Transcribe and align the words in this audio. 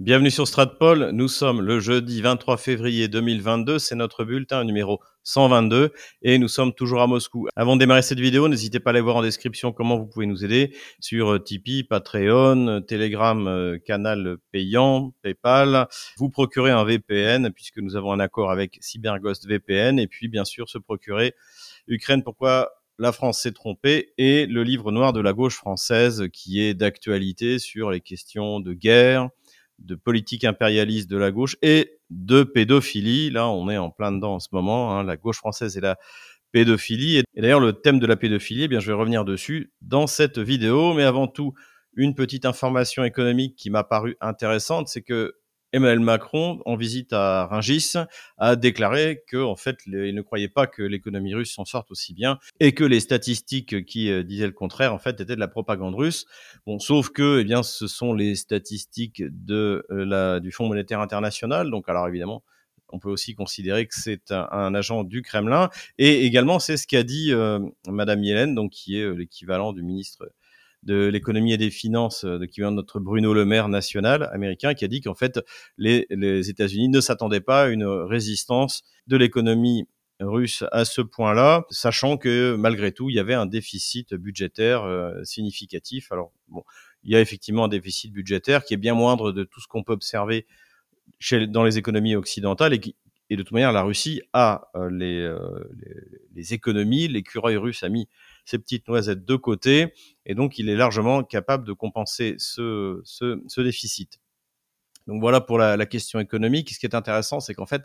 Bienvenue 0.00 0.30
sur 0.30 0.48
Stratpol. 0.48 1.10
Nous 1.12 1.28
sommes 1.28 1.60
le 1.60 1.78
jeudi 1.78 2.22
23 2.22 2.56
février 2.56 3.06
2022. 3.06 3.78
C'est 3.78 3.94
notre 3.94 4.24
bulletin 4.24 4.64
numéro 4.64 4.98
122 5.24 5.92
et 6.22 6.38
nous 6.38 6.48
sommes 6.48 6.72
toujours 6.72 7.02
à 7.02 7.06
Moscou. 7.06 7.48
Avant 7.54 7.76
de 7.76 7.80
démarrer 7.80 8.00
cette 8.00 8.18
vidéo, 8.18 8.48
n'hésitez 8.48 8.80
pas 8.80 8.88
à 8.88 8.92
aller 8.92 9.02
voir 9.02 9.16
en 9.16 9.22
description 9.22 9.72
comment 9.72 9.98
vous 9.98 10.06
pouvez 10.06 10.24
nous 10.24 10.42
aider 10.42 10.74
sur 11.00 11.34
euh, 11.34 11.38
Tipeee, 11.38 11.84
Patreon, 11.84 12.80
Telegram, 12.80 13.46
euh, 13.46 13.76
canal 13.76 14.38
payant, 14.52 15.12
PayPal. 15.20 15.86
Vous 16.16 16.30
procurez 16.30 16.70
un 16.70 16.82
VPN 16.82 17.50
puisque 17.50 17.76
nous 17.76 17.94
avons 17.94 18.10
un 18.12 18.20
accord 18.20 18.50
avec 18.50 18.78
CyberGhost 18.80 19.46
VPN 19.46 19.98
et 19.98 20.06
puis 20.06 20.28
bien 20.28 20.46
sûr 20.46 20.70
se 20.70 20.78
procurer 20.78 21.34
Ukraine. 21.88 22.22
Pourquoi 22.22 22.70
la 23.00 23.12
France 23.12 23.40
s'est 23.40 23.52
trompée 23.52 24.12
et 24.18 24.44
le 24.44 24.62
livre 24.62 24.92
noir 24.92 25.14
de 25.14 25.20
la 25.20 25.32
gauche 25.32 25.56
française 25.56 26.28
qui 26.34 26.60
est 26.60 26.74
d'actualité 26.74 27.58
sur 27.58 27.90
les 27.90 28.02
questions 28.02 28.60
de 28.60 28.74
guerre, 28.74 29.30
de 29.80 29.94
politique 29.94 30.44
impérialiste 30.44 31.10
de 31.10 31.16
la 31.16 31.30
gauche 31.30 31.56
et 31.62 31.98
de 32.10 32.42
pédophilie. 32.42 33.30
Là, 33.30 33.48
on 33.48 33.68
est 33.68 33.78
en 33.78 33.90
plein 33.90 34.12
dedans 34.12 34.34
en 34.34 34.40
ce 34.40 34.48
moment. 34.52 34.96
Hein, 34.96 35.04
la 35.04 35.16
gauche 35.16 35.38
française 35.38 35.76
et 35.76 35.80
la 35.80 35.96
pédophilie. 36.52 37.18
Et 37.18 37.40
d'ailleurs, 37.40 37.60
le 37.60 37.72
thème 37.72 37.98
de 37.98 38.06
la 38.06 38.16
pédophilie, 38.16 38.64
eh 38.64 38.68
bien, 38.68 38.80
je 38.80 38.86
vais 38.86 38.98
revenir 38.98 39.24
dessus 39.24 39.72
dans 39.82 40.06
cette 40.06 40.38
vidéo. 40.38 40.94
Mais 40.94 41.04
avant 41.04 41.26
tout, 41.26 41.54
une 41.94 42.14
petite 42.14 42.44
information 42.44 43.04
économique 43.04 43.56
qui 43.56 43.70
m'a 43.70 43.84
paru 43.84 44.16
intéressante, 44.20 44.88
c'est 44.88 45.02
que 45.02 45.34
Emmanuel 45.72 46.00
Macron, 46.00 46.60
en 46.66 46.74
visite 46.74 47.12
à 47.12 47.46
Rungis, 47.46 47.92
a 48.38 48.56
déclaré 48.56 49.22
que, 49.28 49.36
en 49.36 49.56
fait, 49.56 49.78
il 49.86 50.14
ne 50.14 50.22
croyait 50.22 50.48
pas 50.48 50.66
que 50.66 50.82
l'économie 50.82 51.34
russe 51.34 51.52
s'en 51.54 51.64
sorte 51.64 51.90
aussi 51.90 52.12
bien 52.12 52.38
et 52.58 52.72
que 52.72 52.82
les 52.82 52.98
statistiques 52.98 53.84
qui 53.84 54.10
euh, 54.10 54.24
disaient 54.24 54.46
le 54.46 54.52
contraire, 54.52 54.92
en 54.92 54.98
fait, 54.98 55.20
étaient 55.20 55.36
de 55.36 55.40
la 55.40 55.48
propagande 55.48 55.94
russe. 55.94 56.26
Bon, 56.66 56.78
sauf 56.78 57.10
que, 57.10 57.40
eh 57.40 57.44
bien, 57.44 57.62
ce 57.62 57.86
sont 57.86 58.14
les 58.14 58.34
statistiques 58.34 59.22
de 59.28 59.86
euh, 59.90 60.04
la, 60.04 60.40
du 60.40 60.50
Fonds 60.50 60.66
monétaire 60.66 61.00
international. 61.00 61.70
Donc, 61.70 61.88
alors 61.88 62.08
évidemment, 62.08 62.42
on 62.88 62.98
peut 62.98 63.10
aussi 63.10 63.36
considérer 63.36 63.86
que 63.86 63.94
c'est 63.94 64.32
un, 64.32 64.74
agent 64.74 65.04
du 65.04 65.22
Kremlin. 65.22 65.70
Et 65.98 66.24
également, 66.24 66.58
c'est 66.58 66.76
ce 66.76 66.88
qu'a 66.88 67.04
dit 67.04 67.32
euh, 67.32 67.60
Madame 67.86 68.24
Yellen, 68.24 68.56
donc 68.56 68.72
qui 68.72 68.98
est 68.98 69.14
l'équivalent 69.14 69.72
du 69.72 69.84
ministre 69.84 70.32
de 70.82 71.06
l'économie 71.06 71.52
et 71.52 71.58
des 71.58 71.70
finances 71.70 72.24
euh, 72.24 72.38
de 72.38 72.46
qui 72.46 72.60
vient 72.60 72.70
notre 72.70 73.00
Bruno 73.00 73.34
Le 73.34 73.44
Maire 73.44 73.68
national 73.68 74.28
américain 74.32 74.74
qui 74.74 74.84
a 74.84 74.88
dit 74.88 75.00
qu'en 75.00 75.14
fait 75.14 75.40
les, 75.76 76.06
les 76.10 76.48
États-Unis 76.50 76.88
ne 76.88 77.00
s'attendaient 77.00 77.40
pas 77.40 77.64
à 77.64 77.68
une 77.68 77.84
résistance 77.84 78.82
de 79.06 79.16
l'économie 79.16 79.86
russe 80.20 80.64
à 80.72 80.84
ce 80.84 81.00
point-là, 81.00 81.64
sachant 81.70 82.16
que 82.16 82.54
malgré 82.56 82.92
tout 82.92 83.10
il 83.10 83.16
y 83.16 83.18
avait 83.18 83.34
un 83.34 83.46
déficit 83.46 84.14
budgétaire 84.14 84.84
euh, 84.84 85.22
significatif. 85.24 86.12
Alors 86.12 86.32
bon, 86.48 86.62
il 87.02 87.12
y 87.12 87.16
a 87.16 87.20
effectivement 87.20 87.64
un 87.64 87.68
déficit 87.68 88.12
budgétaire 88.12 88.64
qui 88.64 88.74
est 88.74 88.78
bien 88.78 88.94
moindre 88.94 89.32
de 89.32 89.44
tout 89.44 89.60
ce 89.60 89.66
qu'on 89.66 89.82
peut 89.82 89.92
observer 89.92 90.46
chez, 91.18 91.46
dans 91.46 91.64
les 91.64 91.78
économies 91.78 92.16
occidentales 92.16 92.74
et 92.74 92.80
qui, 92.80 92.96
et 93.30 93.36
de 93.36 93.42
toute 93.42 93.52
manière, 93.52 93.72
la 93.72 93.82
Russie 93.82 94.22
a 94.32 94.70
euh, 94.74 94.90
les, 94.90 95.22
les, 95.22 96.19
les, 96.34 96.54
économies, 96.54 97.08
l'écureuil 97.08 97.56
russe 97.56 97.82
a 97.82 97.88
mis 97.88 98.08
ses 98.44 98.58
petites 98.58 98.88
noisettes 98.88 99.24
de 99.24 99.36
côté, 99.36 99.92
et 100.26 100.34
donc 100.34 100.58
il 100.58 100.68
est 100.68 100.76
largement 100.76 101.22
capable 101.22 101.66
de 101.66 101.72
compenser 101.72 102.34
ce, 102.38 103.00
ce, 103.04 103.42
ce 103.46 103.60
déficit. 103.60 104.18
Donc 105.06 105.20
voilà 105.20 105.40
pour 105.40 105.58
la, 105.58 105.76
la, 105.76 105.86
question 105.86 106.20
économique. 106.20 106.70
Ce 106.70 106.78
qui 106.78 106.86
est 106.86 106.94
intéressant, 106.94 107.40
c'est 107.40 107.54
qu'en 107.54 107.66
fait, 107.66 107.82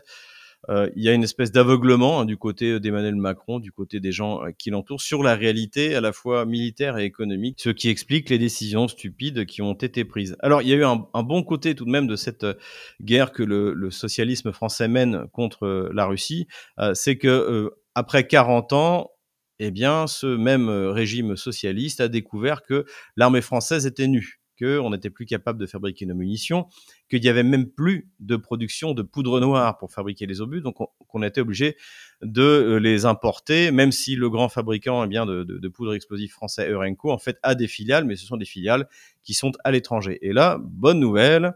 euh, 0.68 0.90
il 0.96 1.02
y 1.04 1.08
a 1.08 1.12
une 1.12 1.22
espèce 1.22 1.52
d'aveuglement 1.52 2.20
hein, 2.20 2.24
du 2.24 2.36
côté 2.36 2.80
d'Emmanuel 2.80 3.14
Macron, 3.14 3.60
du 3.60 3.72
côté 3.72 4.00
des 4.00 4.12
gens 4.12 4.42
euh, 4.42 4.50
qui 4.56 4.70
l'entourent, 4.70 5.00
sur 5.00 5.22
la 5.22 5.34
réalité 5.34 5.94
à 5.94 6.00
la 6.00 6.12
fois 6.12 6.44
militaire 6.44 6.98
et 6.98 7.04
économique, 7.04 7.60
ce 7.60 7.70
qui 7.70 7.88
explique 7.88 8.30
les 8.30 8.38
décisions 8.38 8.88
stupides 8.88 9.46
qui 9.46 9.62
ont 9.62 9.74
été 9.74 10.04
prises. 10.04 10.36
Alors 10.40 10.62
il 10.62 10.68
y 10.68 10.72
a 10.72 10.76
eu 10.76 10.84
un, 10.84 11.22
bon 11.22 11.42
côté 11.42 11.74
tout 11.74 11.84
de 11.84 11.90
même 11.90 12.06
de 12.06 12.16
cette 12.16 12.44
euh, 12.44 12.54
guerre 13.00 13.32
que 13.32 13.42
le, 13.42 13.74
le 13.74 13.90
socialisme 13.90 14.52
français 14.52 14.88
mène 14.88 15.26
contre 15.32 15.90
la 15.92 16.06
Russie, 16.06 16.48
euh, 16.78 16.94
c'est 16.94 17.16
que 17.16 17.28
euh, 17.28 17.70
après 17.96 18.26
40 18.26 18.74
ans, 18.74 19.10
eh 19.58 19.70
bien, 19.70 20.06
ce 20.06 20.26
même 20.26 20.68
euh, 20.68 20.92
régime 20.92 21.34
socialiste 21.34 22.02
a 22.02 22.08
découvert 22.08 22.62
que 22.62 22.84
l'armée 23.16 23.40
française 23.40 23.86
était 23.86 24.06
nue, 24.06 24.42
qu'on 24.60 24.90
n'était 24.90 25.08
plus 25.08 25.24
capable 25.24 25.58
de 25.58 25.64
fabriquer 25.64 26.04
nos 26.04 26.14
munitions, 26.14 26.66
qu'il 27.08 27.22
n'y 27.22 27.30
avait 27.30 27.42
même 27.42 27.70
plus 27.70 28.10
de 28.20 28.36
production 28.36 28.92
de 28.92 29.00
poudre 29.00 29.40
noire 29.40 29.78
pour 29.78 29.90
fabriquer 29.90 30.26
les 30.26 30.42
obus, 30.42 30.60
donc 30.60 30.76
qu'on 30.76 31.22
était 31.22 31.40
obligé 31.40 31.78
de 32.20 32.42
euh, 32.42 32.76
les 32.76 33.06
importer, 33.06 33.70
même 33.70 33.92
si 33.92 34.14
le 34.14 34.28
grand 34.28 34.50
fabricant 34.50 35.02
eh 35.02 35.08
bien, 35.08 35.24
de, 35.24 35.68
poudre 35.68 35.94
explosive 35.94 36.30
français 36.30 36.68
Eurenco, 36.68 37.10
en 37.10 37.18
fait, 37.18 37.38
a 37.42 37.54
des 37.54 37.66
filiales, 37.66 38.04
mais 38.04 38.16
ce 38.16 38.26
sont 38.26 38.36
des 38.36 38.44
filiales 38.44 38.90
qui 39.24 39.32
sont 39.32 39.52
à 39.64 39.70
l'étranger. 39.70 40.18
Et 40.20 40.34
là, 40.34 40.58
bonne 40.62 41.00
nouvelle, 41.00 41.54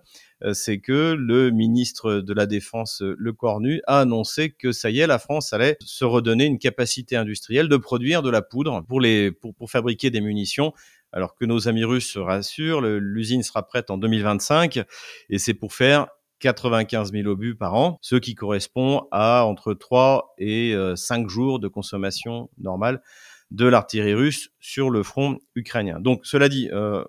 c'est 0.52 0.78
que 0.78 1.14
le 1.18 1.50
ministre 1.50 2.16
de 2.16 2.32
la 2.32 2.46
Défense, 2.46 3.02
euh, 3.02 3.14
Le 3.18 3.32
Cornu, 3.32 3.80
a 3.86 4.00
annoncé 4.00 4.50
que 4.50 4.72
ça 4.72 4.90
y 4.90 5.00
est, 5.00 5.06
la 5.06 5.18
France 5.18 5.52
allait 5.52 5.76
se 5.84 6.04
redonner 6.04 6.44
une 6.44 6.58
capacité 6.58 7.16
industrielle 7.16 7.68
de 7.68 7.76
produire 7.76 8.22
de 8.22 8.30
la 8.30 8.42
poudre 8.42 8.82
pour, 8.88 9.00
les, 9.00 9.32
pour, 9.32 9.54
pour 9.54 9.70
fabriquer 9.70 10.10
des 10.10 10.20
munitions 10.20 10.72
alors 11.12 11.34
que 11.34 11.44
nos 11.44 11.68
amis 11.68 11.84
russes 11.84 12.12
se 12.12 12.18
rassurent, 12.18 12.80
l'usine 12.80 13.42
sera 13.42 13.66
prête 13.66 13.90
en 13.90 13.98
2025 13.98 14.84
et 15.28 15.38
c'est 15.38 15.54
pour 15.54 15.74
faire 15.74 16.06
95 16.40 17.12
000 17.12 17.28
obus 17.28 17.54
par 17.54 17.74
an, 17.74 17.98
ce 18.00 18.16
qui 18.16 18.34
correspond 18.34 19.06
à 19.10 19.44
entre 19.44 19.74
3 19.74 20.34
et 20.38 20.74
5 20.94 21.24
euh, 21.24 21.28
jours 21.28 21.58
de 21.58 21.68
consommation 21.68 22.48
normale 22.58 23.02
de 23.50 23.66
l'artillerie 23.66 24.14
russe 24.14 24.50
sur 24.60 24.90
le 24.90 25.02
front 25.02 25.38
ukrainien. 25.54 26.00
Donc 26.00 26.24
cela 26.24 26.48
dit, 26.48 26.68
euh, 26.72 27.04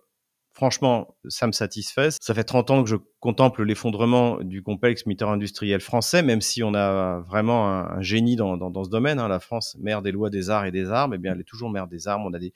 franchement, 0.62 1.16
ça 1.28 1.48
me 1.48 1.54
satisfait. 1.54 2.10
Ça 2.22 2.36
fait 2.36 2.44
30 2.44 2.70
ans 2.70 2.84
que 2.84 2.90
je 2.92 2.96
contemple 3.20 3.64
l'effondrement 3.64 4.38
du 4.42 4.62
complexe 4.62 5.08
militaire 5.08 5.30
industriel 5.30 5.82
français, 5.82 6.22
même 6.22 6.40
si 6.40 6.62
on 6.62 6.76
a 6.76 7.22
vraiment 7.22 7.68
un, 7.68 8.00
génie 8.04 8.36
dans, 8.36 8.58
dans, 8.58 8.84
ce 8.84 8.90
domaine. 8.92 9.18
Hein. 9.18 9.28
La 9.28 9.40
France, 9.40 9.76
mère 9.80 10.04
des 10.04 10.12
lois, 10.12 10.30
des 10.30 10.52
arts 10.52 10.66
et 10.66 10.72
des 10.72 10.92
armes, 10.92 11.16
eh 11.16 11.18
bien, 11.18 11.34
elle 11.34 11.42
est 11.42 11.46
toujours 11.46 11.72
mère 11.72 11.88
des 11.88 12.08
armes. 12.08 12.28
On 12.28 12.34
a 12.34 12.38
des, 12.38 12.54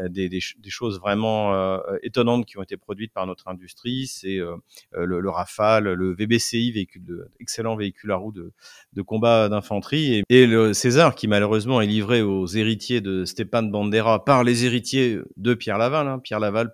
euh, 0.00 0.08
des, 0.08 0.40
choses 0.68 1.00
vraiment 1.00 1.52
euh, 1.52 1.78
étonnantes 2.04 2.46
qui 2.46 2.58
ont 2.58 2.62
été 2.62 2.76
produites 2.76 3.12
par 3.12 3.26
notre 3.26 3.48
industrie. 3.48 4.06
C'est 4.06 4.38
euh, 4.38 4.54
le, 4.92 5.18
le, 5.18 5.30
Rafale, 5.30 5.94
le 5.94 6.14
VBCI, 6.14 6.70
véhicule 6.70 7.26
excellent 7.40 7.74
véhicule 7.74 8.12
à 8.12 8.16
roues 8.16 8.30
de, 8.30 8.52
de 8.92 9.02
combat 9.02 9.48
d'infanterie, 9.48 10.14
et, 10.14 10.22
et, 10.28 10.46
le 10.46 10.74
César, 10.74 11.16
qui 11.16 11.26
malheureusement 11.26 11.80
est 11.80 11.88
livré 11.88 12.22
aux 12.22 12.46
héritiers 12.46 13.00
de 13.00 13.24
Stéphane 13.24 13.72
Bandera 13.72 14.24
par 14.24 14.44
les 14.44 14.64
héritiers 14.64 15.18
de 15.36 15.54
Pierre 15.54 15.78
Laval. 15.78 16.06
Hein. 16.06 16.20
Pierre 16.20 16.38
Laval, 16.38 16.72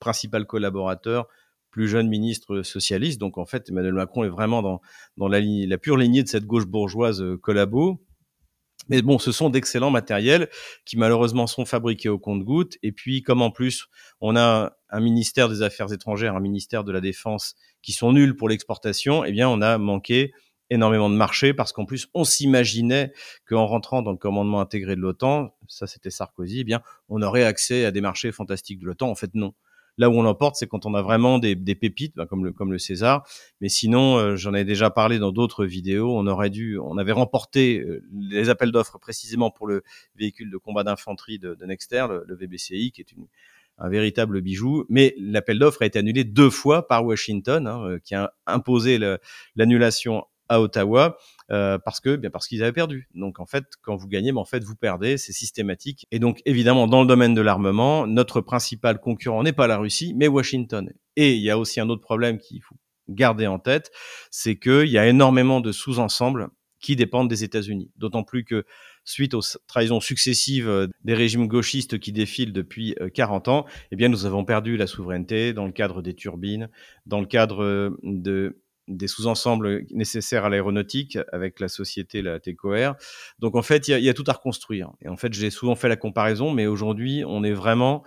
principal 0.00 0.46
collaborateur, 0.46 1.28
plus 1.70 1.88
jeune 1.88 2.08
ministre 2.08 2.62
socialiste. 2.62 3.20
Donc 3.20 3.38
en 3.38 3.46
fait, 3.46 3.68
Emmanuel 3.68 3.94
Macron 3.94 4.24
est 4.24 4.28
vraiment 4.28 4.62
dans, 5.16 5.28
la 5.28 5.78
pure 5.78 5.96
lignée 5.96 6.22
de 6.22 6.28
cette 6.28 6.46
gauche 6.46 6.66
bourgeoise 6.66 7.22
euh, 7.22 7.36
collabo. 7.36 8.04
Mais 8.88 9.02
bon, 9.02 9.18
ce 9.18 9.30
sont 9.30 9.50
d'excellents 9.50 9.90
matériels 9.90 10.48
qui 10.84 10.96
malheureusement 10.96 11.46
sont 11.46 11.64
fabriqués 11.64 12.08
au 12.08 12.18
compte-gouttes. 12.18 12.76
Et 12.82 12.90
puis, 12.90 13.22
comme 13.22 13.42
en 13.42 13.50
plus, 13.50 13.86
on 14.20 14.34
a 14.36 14.72
un 14.88 15.00
ministère 15.00 15.48
des 15.48 15.62
Affaires 15.62 15.92
étrangères, 15.92 16.34
un 16.34 16.40
ministère 16.40 16.82
de 16.82 16.90
la 16.90 17.00
Défense 17.00 17.54
qui 17.82 17.92
sont 17.92 18.12
nuls 18.12 18.34
pour 18.34 18.48
l'exportation, 18.48 19.24
eh 19.24 19.30
bien, 19.30 19.48
on 19.48 19.60
a 19.60 19.78
manqué 19.78 20.32
énormément 20.70 21.10
de 21.10 21.14
marchés 21.14 21.52
parce 21.52 21.72
qu'en 21.72 21.84
plus, 21.84 22.08
on 22.14 22.24
s'imaginait 22.24 23.12
qu'en 23.46 23.66
rentrant 23.66 24.02
dans 24.02 24.12
le 24.12 24.16
commandement 24.16 24.60
intégré 24.60 24.96
de 24.96 25.00
l'OTAN, 25.00 25.54
ça 25.68 25.86
c'était 25.86 26.10
Sarkozy, 26.10 26.60
eh 26.60 26.64
bien, 26.64 26.80
on 27.08 27.22
aurait 27.22 27.44
accès 27.44 27.84
à 27.84 27.90
des 27.90 28.00
marchés 28.00 28.32
fantastiques 28.32 28.78
de 28.78 28.86
l'OTAN. 28.86 29.10
En 29.10 29.14
fait, 29.14 29.34
non. 29.34 29.52
Là 30.00 30.08
où 30.08 30.14
on 30.14 30.22
l'emporte, 30.22 30.56
c'est 30.56 30.66
quand 30.66 30.86
on 30.86 30.94
a 30.94 31.02
vraiment 31.02 31.38
des, 31.38 31.54
des 31.54 31.74
pépites, 31.74 32.16
bah, 32.16 32.24
comme 32.24 32.46
le 32.46 32.52
comme 32.52 32.72
le 32.72 32.78
César. 32.78 33.22
Mais 33.60 33.68
sinon, 33.68 34.16
euh, 34.16 34.34
j'en 34.34 34.54
ai 34.54 34.64
déjà 34.64 34.88
parlé 34.88 35.18
dans 35.18 35.30
d'autres 35.30 35.66
vidéos. 35.66 36.16
On 36.16 36.26
aurait 36.26 36.48
dû, 36.48 36.78
on 36.78 36.96
avait 36.96 37.12
remporté 37.12 37.80
euh, 37.80 38.02
les 38.10 38.48
appels 38.48 38.72
d'offres 38.72 38.98
précisément 38.98 39.50
pour 39.50 39.66
le 39.66 39.82
véhicule 40.16 40.50
de 40.50 40.56
combat 40.56 40.84
d'infanterie 40.84 41.38
de, 41.38 41.54
de, 41.54 41.66
Nexter, 41.66 42.06
le, 42.08 42.24
le, 42.26 42.34
VBCI, 42.34 42.92
qui 42.92 43.02
est 43.02 43.12
une, 43.12 43.26
un 43.76 43.90
véritable 43.90 44.40
bijou. 44.40 44.86
Mais 44.88 45.14
l'appel 45.18 45.58
d'offres 45.58 45.82
a 45.82 45.86
été 45.86 45.98
annulé 45.98 46.24
deux 46.24 46.48
fois 46.48 46.88
par 46.88 47.04
Washington, 47.04 47.66
hein, 47.66 47.84
euh, 47.84 47.98
qui 47.98 48.14
a 48.14 48.32
imposé 48.46 48.98
l'annulation 49.54 50.24
à 50.50 50.60
Ottawa 50.60 51.16
euh, 51.50 51.78
parce 51.78 52.00
que 52.00 52.16
bien 52.16 52.28
parce 52.28 52.46
qu'ils 52.46 52.62
avaient 52.62 52.72
perdu. 52.72 53.08
Donc 53.14 53.40
en 53.40 53.46
fait, 53.46 53.64
quand 53.80 53.96
vous 53.96 54.08
gagnez, 54.08 54.32
ben, 54.32 54.40
en 54.40 54.44
fait 54.44 54.62
vous 54.62 54.76
perdez, 54.76 55.16
c'est 55.16 55.32
systématique. 55.32 56.06
Et 56.10 56.18
donc 56.18 56.42
évidemment 56.44 56.86
dans 56.86 57.00
le 57.00 57.06
domaine 57.06 57.32
de 57.32 57.40
l'armement, 57.40 58.06
notre 58.06 58.42
principal 58.42 59.00
concurrent 59.00 59.42
n'est 59.42 59.54
pas 59.54 59.66
la 59.66 59.78
Russie, 59.78 60.12
mais 60.14 60.28
Washington. 60.28 60.92
Et 61.16 61.34
il 61.34 61.42
y 61.42 61.50
a 61.50 61.56
aussi 61.56 61.80
un 61.80 61.88
autre 61.88 62.02
problème 62.02 62.38
qu'il 62.38 62.60
faut 62.62 62.76
garder 63.08 63.46
en 63.46 63.58
tête, 63.58 63.90
c'est 64.30 64.56
qu'il 64.56 64.88
y 64.88 64.98
a 64.98 65.06
énormément 65.06 65.60
de 65.60 65.72
sous-ensembles 65.72 66.48
qui 66.80 66.96
dépendent 66.96 67.28
des 67.28 67.44
États-Unis. 67.44 67.90
D'autant 67.96 68.22
plus 68.22 68.44
que 68.44 68.64
suite 69.04 69.34
aux 69.34 69.42
trahisons 69.66 70.00
successives 70.00 70.68
euh, 70.68 70.86
des 71.04 71.14
régimes 71.14 71.46
gauchistes 71.46 71.98
qui 71.98 72.12
défilent 72.12 72.52
depuis 72.52 72.94
40 73.14 73.48
euh, 73.48 73.50
ans, 73.50 73.66
eh 73.92 73.96
bien 73.96 74.08
nous 74.08 74.26
avons 74.26 74.44
perdu 74.44 74.76
la 74.76 74.86
souveraineté 74.86 75.52
dans 75.52 75.66
le 75.66 75.72
cadre 75.72 76.02
des 76.02 76.14
turbines, 76.14 76.70
dans 77.06 77.20
le 77.20 77.26
cadre 77.26 77.96
de 78.02 78.62
des 78.96 79.06
sous-ensembles 79.06 79.86
nécessaires 79.90 80.44
à 80.44 80.48
l'aéronautique 80.48 81.18
avec 81.32 81.60
la 81.60 81.68
société, 81.68 82.22
la 82.22 82.40
TECOR. 82.40 82.94
Donc 83.38 83.56
en 83.56 83.62
fait, 83.62 83.88
il 83.88 83.98
y, 83.98 84.02
y, 84.02 84.08
a 84.08 84.14
tout 84.14 84.24
à 84.26 84.32
reconstruire. 84.32 84.90
Et 85.00 85.08
en 85.08 85.16
fait, 85.16 85.32
j'ai 85.32 85.50
souvent 85.50 85.74
fait 85.74 85.88
la 85.88 85.96
comparaison, 85.96 86.52
mais 86.52 86.66
aujourd'hui, 86.66 87.24
on 87.26 87.42
est 87.44 87.52
vraiment 87.52 88.04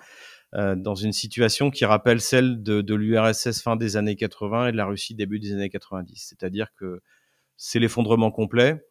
dans 0.54 0.94
une 0.94 1.14
situation 1.14 1.72
qui 1.72 1.84
rappelle 1.84 2.22
celle 2.22 2.62
de, 2.62 2.82
de 2.82 2.94
l'URSS 2.94 3.64
fin 3.64 3.76
des 3.76 3.98
années 3.98 4.16
80 4.16 4.68
et 4.68 4.72
de 4.72 4.78
la 4.78 4.86
Russie 4.86 5.16
début 5.16 5.40
des 5.40 5.52
années 5.54 5.70
90. 5.70 6.28
C'est-à-dire 6.30 6.68
que 6.76 7.02
c'est 7.58 7.80
l'effondrement 7.80 8.30
complet, 8.30 8.86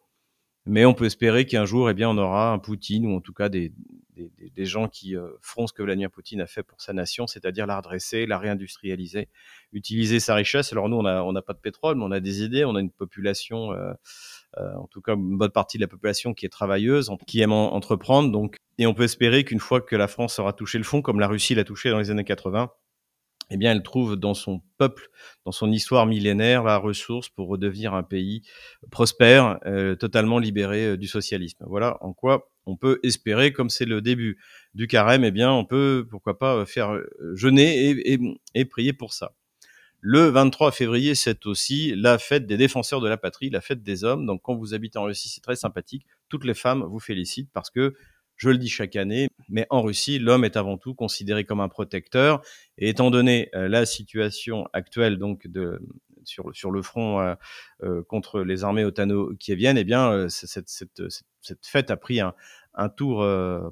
mais 0.65 0.85
on 0.85 0.93
peut 0.93 1.05
espérer 1.05 1.45
qu'un 1.45 1.65
jour, 1.65 1.89
eh 1.89 1.93
bien, 1.93 2.09
on 2.09 2.17
aura 2.17 2.51
un 2.51 2.59
Poutine 2.59 3.05
ou 3.05 3.15
en 3.15 3.21
tout 3.21 3.33
cas 3.33 3.49
des, 3.49 3.73
des, 4.15 4.31
des 4.49 4.65
gens 4.65 4.87
qui 4.87 5.15
euh, 5.15 5.27
feront 5.41 5.67
ce 5.67 5.73
que 5.73 5.83
Vladimir 5.83 6.09
Poutine 6.09 6.41
a 6.41 6.47
fait 6.47 6.63
pour 6.63 6.81
sa 6.81 6.93
nation, 6.93 7.27
c'est-à-dire 7.27 7.65
la 7.65 7.77
redresser, 7.77 8.25
la 8.25 8.37
réindustrialiser, 8.37 9.29
utiliser 9.71 10.19
sa 10.19 10.35
richesse. 10.35 10.71
Alors 10.71 10.89
nous, 10.89 10.97
on 10.97 11.03
n'a 11.03 11.23
on 11.23 11.35
a 11.35 11.41
pas 11.41 11.53
de 11.53 11.59
pétrole, 11.59 11.97
mais 11.97 12.03
on 12.03 12.11
a 12.11 12.19
des 12.19 12.43
idées, 12.43 12.65
on 12.65 12.75
a 12.75 12.79
une 12.79 12.91
population, 12.91 13.73
euh, 13.73 13.93
euh, 14.57 14.73
en 14.75 14.87
tout 14.87 15.01
cas 15.01 15.15
une 15.15 15.37
bonne 15.37 15.51
partie 15.51 15.77
de 15.77 15.83
la 15.83 15.87
population 15.87 16.33
qui 16.33 16.45
est 16.45 16.49
travailleuse, 16.49 17.11
qui 17.27 17.41
aime 17.41 17.51
entreprendre. 17.51 18.31
Donc, 18.31 18.57
et 18.77 18.87
on 18.87 18.93
peut 18.93 19.03
espérer 19.03 19.43
qu'une 19.43 19.59
fois 19.59 19.81
que 19.81 19.95
la 19.95 20.07
France 20.07 20.39
aura 20.39 20.53
touché 20.53 20.77
le 20.77 20.83
fond, 20.83 21.01
comme 21.01 21.19
la 21.19 21.27
Russie 21.27 21.55
l'a 21.55 21.63
touché 21.63 21.89
dans 21.89 21.99
les 21.99 22.09
années 22.09 22.23
80, 22.23 22.71
eh 23.49 23.57
bien, 23.57 23.71
elle 23.71 23.83
trouve 23.83 24.15
dans 24.15 24.33
son 24.33 24.61
peuple, 24.77 25.09
dans 25.45 25.51
son 25.51 25.71
histoire 25.71 26.05
millénaire, 26.05 26.63
la 26.63 26.77
ressource 26.77 27.29
pour 27.29 27.47
redevenir 27.47 27.93
un 27.93 28.03
pays 28.03 28.43
prospère, 28.91 29.59
euh, 29.65 29.95
totalement 29.95 30.39
libéré 30.39 30.85
euh, 30.85 30.97
du 30.97 31.07
socialisme. 31.07 31.63
Voilà 31.67 31.97
en 32.01 32.13
quoi 32.13 32.49
on 32.65 32.77
peut 32.77 32.99
espérer, 33.03 33.51
comme 33.51 33.69
c'est 33.69 33.85
le 33.85 34.01
début 34.01 34.39
du 34.73 34.87
carême, 34.87 35.23
eh 35.25 35.31
bien, 35.31 35.51
on 35.51 35.65
peut, 35.65 36.07
pourquoi 36.09 36.39
pas, 36.39 36.65
faire 36.65 36.93
euh, 36.93 37.05
jeûner 37.35 37.89
et, 37.89 38.13
et, 38.13 38.19
et 38.55 38.65
prier 38.65 38.93
pour 38.93 39.13
ça. 39.13 39.33
Le 40.05 40.27
23 40.27 40.73
février, 40.73 41.15
c'est 41.15 41.45
aussi 41.45 41.93
la 41.95 42.17
fête 42.17 42.45
des 42.45 42.57
défenseurs 42.57 42.99
de 42.99 43.07
la 43.07 43.15
patrie, 43.15 43.49
la 43.49 43.61
fête 43.61 43.83
des 43.83 44.03
hommes. 44.03 44.25
Donc, 44.25 44.41
quand 44.43 44.53
vous 44.53 44.73
habitez 44.73 44.99
en 44.99 45.03
Russie, 45.03 45.29
c'est 45.29 45.39
très 45.39 45.55
sympathique. 45.55 46.05
Toutes 46.27 46.43
les 46.43 46.53
femmes 46.53 46.83
vous 46.83 46.99
félicitent 46.99 47.49
parce 47.53 47.69
que 47.69 47.95
je 48.35 48.49
le 48.49 48.57
dis 48.57 48.69
chaque 48.69 48.95
année, 48.95 49.27
mais 49.49 49.67
en 49.69 49.81
Russie, 49.81 50.19
l'homme 50.19 50.45
est 50.45 50.57
avant 50.57 50.77
tout 50.77 50.93
considéré 50.93 51.45
comme 51.45 51.59
un 51.61 51.69
protecteur. 51.69 52.41
Et 52.77 52.89
étant 52.89 53.11
donné 53.11 53.49
euh, 53.55 53.67
la 53.67 53.85
situation 53.85 54.67
actuelle 54.73 55.17
donc 55.17 55.47
de, 55.47 55.79
sur, 56.25 56.55
sur 56.55 56.71
le 56.71 56.81
front 56.81 57.19
euh, 57.19 57.35
euh, 57.83 58.03
contre 58.03 58.41
les 58.41 58.63
armées 58.63 58.85
otano-kieviennes, 58.85 59.77
eh 59.77 59.83
bien, 59.83 60.11
euh, 60.11 60.29
cette, 60.29 60.69
cette, 60.69 61.03
cette, 61.41 61.65
fête 61.65 61.91
a 61.91 61.97
pris 61.97 62.19
un, 62.19 62.33
un 62.73 62.89
tour 62.89 63.25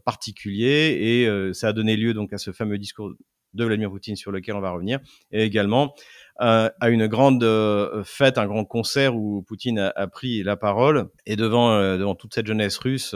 particulier 0.05 1.23
et 1.25 1.53
ça 1.53 1.69
a 1.69 1.73
donné 1.73 1.95
lieu 1.95 2.13
donc 2.13 2.33
à 2.33 2.37
ce 2.37 2.51
fameux 2.51 2.77
discours 2.77 3.13
de 3.53 3.65
Vladimir 3.65 3.89
Poutine 3.89 4.15
sur 4.15 4.31
lequel 4.31 4.55
on 4.55 4.61
va 4.61 4.71
revenir, 4.71 4.99
et 5.31 5.43
également 5.43 5.93
euh, 6.41 6.69
à 6.79 6.89
une 6.89 7.05
grande 7.05 7.43
euh, 7.43 8.03
fête, 8.03 8.39
un 8.39 8.47
grand 8.47 8.65
concert 8.65 9.15
où 9.15 9.43
Poutine 9.43 9.91
a, 9.95 10.07
pris 10.07 10.41
la 10.41 10.57
parole. 10.57 11.09
Et 11.27 11.35
devant, 11.35 11.71
euh, 11.71 11.97
devant 11.97 12.15
toute 12.15 12.33
cette 12.33 12.47
jeunesse 12.47 12.77
russe 12.77 13.15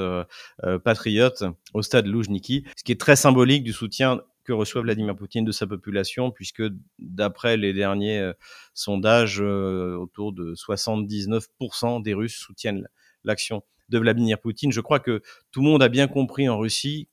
patriote 0.83 1.43
au 1.73 1.81
stade 1.81 2.05
Loujniki, 2.05 2.65
ce 2.75 2.83
qui 2.83 2.91
est 2.91 2.99
très 2.99 3.15
symbolique 3.15 3.63
du 3.63 3.73
soutien 3.73 4.21
que 4.43 4.53
reçoit 4.53 4.83
Vladimir 4.83 5.15
Poutine 5.15 5.43
de 5.43 5.51
sa 5.51 5.65
population, 5.65 6.29
puisque 6.29 6.61
d'après 6.99 7.57
les 7.57 7.73
derniers 7.73 8.31
sondages, 8.75 9.39
autour 9.41 10.33
de 10.33 10.53
79% 10.53 12.03
des 12.03 12.13
Russes 12.13 12.35
soutiennent 12.35 12.87
l'action 13.23 13.63
de 13.89 13.97
Vladimir 13.97 14.39
Poutine. 14.39 14.71
Je 14.71 14.81
crois 14.81 14.99
que 14.99 15.23
tout 15.51 15.61
le 15.61 15.67
monde 15.67 15.81
a 15.81 15.89
bien 15.89 16.07
compris 16.07 16.47
en 16.47 16.59
Russie 16.59 17.07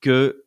que 0.00 0.44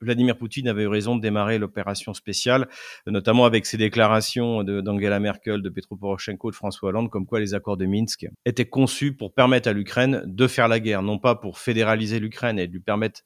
Vladimir 0.00 0.36
Poutine 0.36 0.68
avait 0.68 0.84
eu 0.84 0.88
raison 0.88 1.16
de 1.16 1.20
démarrer 1.20 1.58
l'opération 1.58 2.14
spéciale, 2.14 2.68
notamment 3.06 3.44
avec 3.44 3.66
ses 3.66 3.76
déclarations 3.76 4.62
d'Angela 4.62 5.20
Merkel, 5.20 5.62
de 5.62 5.68
Petro 5.68 5.96
Poroshenko, 5.96 6.50
de 6.50 6.56
François 6.56 6.90
Hollande, 6.90 7.10
comme 7.10 7.26
quoi 7.26 7.40
les 7.40 7.54
accords 7.54 7.76
de 7.76 7.86
Minsk 7.86 8.26
étaient 8.44 8.68
conçus 8.68 9.14
pour 9.14 9.32
permettre 9.32 9.68
à 9.68 9.72
l'Ukraine 9.72 10.22
de 10.26 10.46
faire 10.46 10.68
la 10.68 10.80
guerre, 10.80 11.02
non 11.02 11.18
pas 11.18 11.34
pour 11.34 11.58
fédéraliser 11.58 12.20
l'Ukraine 12.20 12.58
et 12.58 12.66
lui 12.66 12.80
permettre 12.80 13.22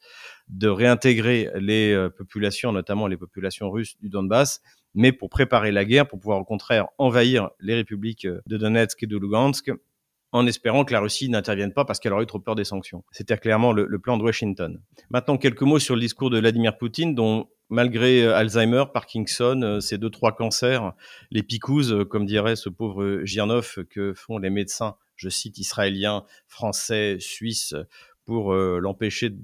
de 0.49 0.69
réintégrer 0.69 1.49
les 1.57 1.93
euh, 1.93 2.11
populations, 2.11 2.73
notamment 2.73 3.07
les 3.07 3.17
populations 3.17 3.71
russes 3.71 3.97
du 4.01 4.09
Donbass, 4.09 4.61
mais 4.95 5.13
pour 5.13 5.31
préparer 5.31 5.73
la 5.73 5.85
guerre, 5.85 6.09
pour 6.09 6.19
pouvoir 6.19 6.41
au 6.41 6.45
contraire 6.45 6.87
envahir 6.99 7.51
les 7.61 7.75
républiques 7.75 8.27
de 8.27 8.57
Donetsk 8.57 9.03
et 9.03 9.07
de 9.07 9.17
Lugansk 9.17 9.71
en 10.33 10.47
espérant 10.47 10.85
que 10.85 10.93
la 10.93 11.01
Russie 11.01 11.29
n'intervienne 11.29 11.73
pas 11.73 11.85
parce 11.85 11.99
qu'elle 11.99 12.13
aurait 12.13 12.25
eu 12.25 12.27
trop 12.27 12.39
peur 12.39 12.55
des 12.55 12.65
sanctions. 12.65 13.05
C'était 13.11 13.37
clairement 13.37 13.73
le, 13.73 13.99
plan 13.99 14.17
de 14.17 14.23
Washington. 14.23 14.81
Maintenant, 15.11 15.37
quelques 15.37 15.63
mots 15.63 15.79
sur 15.79 15.95
le 15.95 16.01
discours 16.01 16.31
de 16.31 16.39
Vladimir 16.39 16.79
Poutine, 16.79 17.15
dont 17.15 17.49
malgré 17.69 18.23
euh, 18.23 18.37
Alzheimer, 18.37 18.85
Parkinson, 18.93 19.61
euh, 19.63 19.81
ces 19.81 19.99
deux, 19.99 20.11
trois 20.11 20.35
cancers, 20.35 20.93
les 21.31 21.43
picouses, 21.43 21.93
euh, 21.93 22.05
comme 22.05 22.27
dirait 22.27 22.57
ce 22.57 22.69
pauvre 22.69 23.21
Girnov, 23.25 23.85
que 23.91 24.13
font 24.15 24.39
les 24.39 24.51
médecins, 24.51 24.97
je 25.17 25.29
cite, 25.29 25.59
israéliens, 25.59 26.25
français, 26.47 27.17
suisses, 27.21 27.75
pour 28.27 28.55
l'empêcher 28.55 29.31
de 29.31 29.39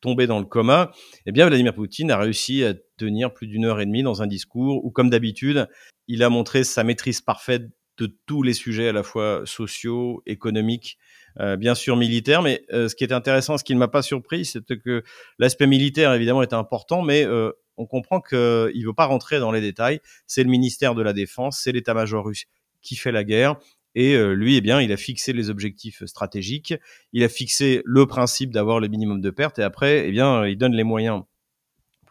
tomber 0.00 0.26
dans 0.26 0.38
le 0.38 0.46
coma, 0.46 0.90
eh 1.26 1.32
bien, 1.32 1.46
Vladimir 1.46 1.74
Poutine 1.74 2.10
a 2.10 2.16
réussi 2.16 2.64
à 2.64 2.72
tenir 2.96 3.34
plus 3.34 3.46
d'une 3.46 3.66
heure 3.66 3.78
et 3.78 3.84
demie 3.84 4.02
dans 4.02 4.22
un 4.22 4.26
discours 4.26 4.82
où, 4.82 4.90
comme 4.90 5.10
d'habitude, 5.10 5.68
il 6.08 6.22
a 6.22 6.30
montré 6.30 6.64
sa 6.64 6.82
maîtrise 6.82 7.20
parfaite 7.20 7.68
de 8.02 8.16
tous 8.26 8.42
les 8.42 8.52
sujets 8.52 8.88
à 8.88 8.92
la 8.92 9.02
fois 9.02 9.42
sociaux, 9.44 10.22
économiques, 10.26 10.98
euh, 11.40 11.56
bien 11.56 11.74
sûr 11.74 11.96
militaires. 11.96 12.42
Mais 12.42 12.64
euh, 12.72 12.88
ce 12.88 12.96
qui 12.96 13.04
est 13.04 13.12
intéressant, 13.12 13.58
ce 13.58 13.64
qui 13.64 13.74
ne 13.74 13.78
m'a 13.78 13.88
pas 13.88 14.02
surpris, 14.02 14.44
c'est 14.44 14.64
que 14.78 15.02
l'aspect 15.38 15.66
militaire, 15.66 16.12
évidemment, 16.12 16.42
est 16.42 16.52
important, 16.52 17.02
mais 17.02 17.24
euh, 17.24 17.52
on 17.76 17.86
comprend 17.86 18.20
qu'il 18.20 18.38
ne 18.38 18.86
veut 18.86 18.94
pas 18.94 19.06
rentrer 19.06 19.38
dans 19.38 19.52
les 19.52 19.60
détails. 19.60 20.00
C'est 20.26 20.42
le 20.42 20.50
ministère 20.50 20.94
de 20.94 21.02
la 21.02 21.12
Défense, 21.12 21.60
c'est 21.62 21.72
l'état-major 21.72 22.24
russe 22.24 22.44
qui 22.82 22.96
fait 22.96 23.12
la 23.12 23.24
guerre. 23.24 23.56
Et 23.94 24.16
lui, 24.16 24.56
eh 24.56 24.62
bien, 24.62 24.80
il 24.80 24.90
a 24.90 24.96
fixé 24.96 25.34
les 25.34 25.50
objectifs 25.50 26.02
stratégiques, 26.06 26.72
il 27.12 27.22
a 27.24 27.28
fixé 27.28 27.82
le 27.84 28.06
principe 28.06 28.50
d'avoir 28.50 28.80
le 28.80 28.88
minimum 28.88 29.20
de 29.20 29.28
pertes, 29.28 29.58
et 29.58 29.62
après, 29.62 30.08
eh 30.08 30.10
bien, 30.10 30.46
il 30.46 30.56
donne 30.56 30.72
les 30.72 30.82
moyens 30.82 31.24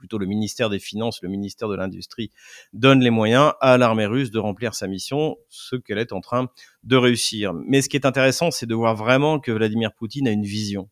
plutôt 0.02 0.18
le 0.18 0.26
ministère 0.26 0.72
des 0.72 0.80
Finances, 0.80 1.22
le 1.22 1.30
ministère 1.30 1.70
de 1.70 1.76
l'Industrie, 1.76 2.32
donne 2.74 3.02
les 3.02 3.12
moyens 3.12 3.54
à 3.62 3.78
l'armée 3.78 4.08
russe 4.08 4.32
de 4.32 4.40
remplir 4.40 4.74
sa 4.74 4.88
mission, 4.88 5.38
ce 5.48 5.76
qu'elle 5.76 6.00
est 6.00 6.12
en 6.12 6.22
train 6.22 6.50
de 6.84 6.96
réussir. 6.96 7.54
Mais 7.54 7.84
ce 7.84 7.88
qui 7.88 7.98
est 7.98 8.08
intéressant, 8.08 8.50
c'est 8.50 8.66
de 8.66 8.74
voir 8.74 8.96
vraiment 8.96 9.40
que 9.40 9.52
Vladimir 9.52 9.94
Poutine 9.94 10.28
a 10.28 10.32
une 10.32 10.44
vision. 10.44 10.90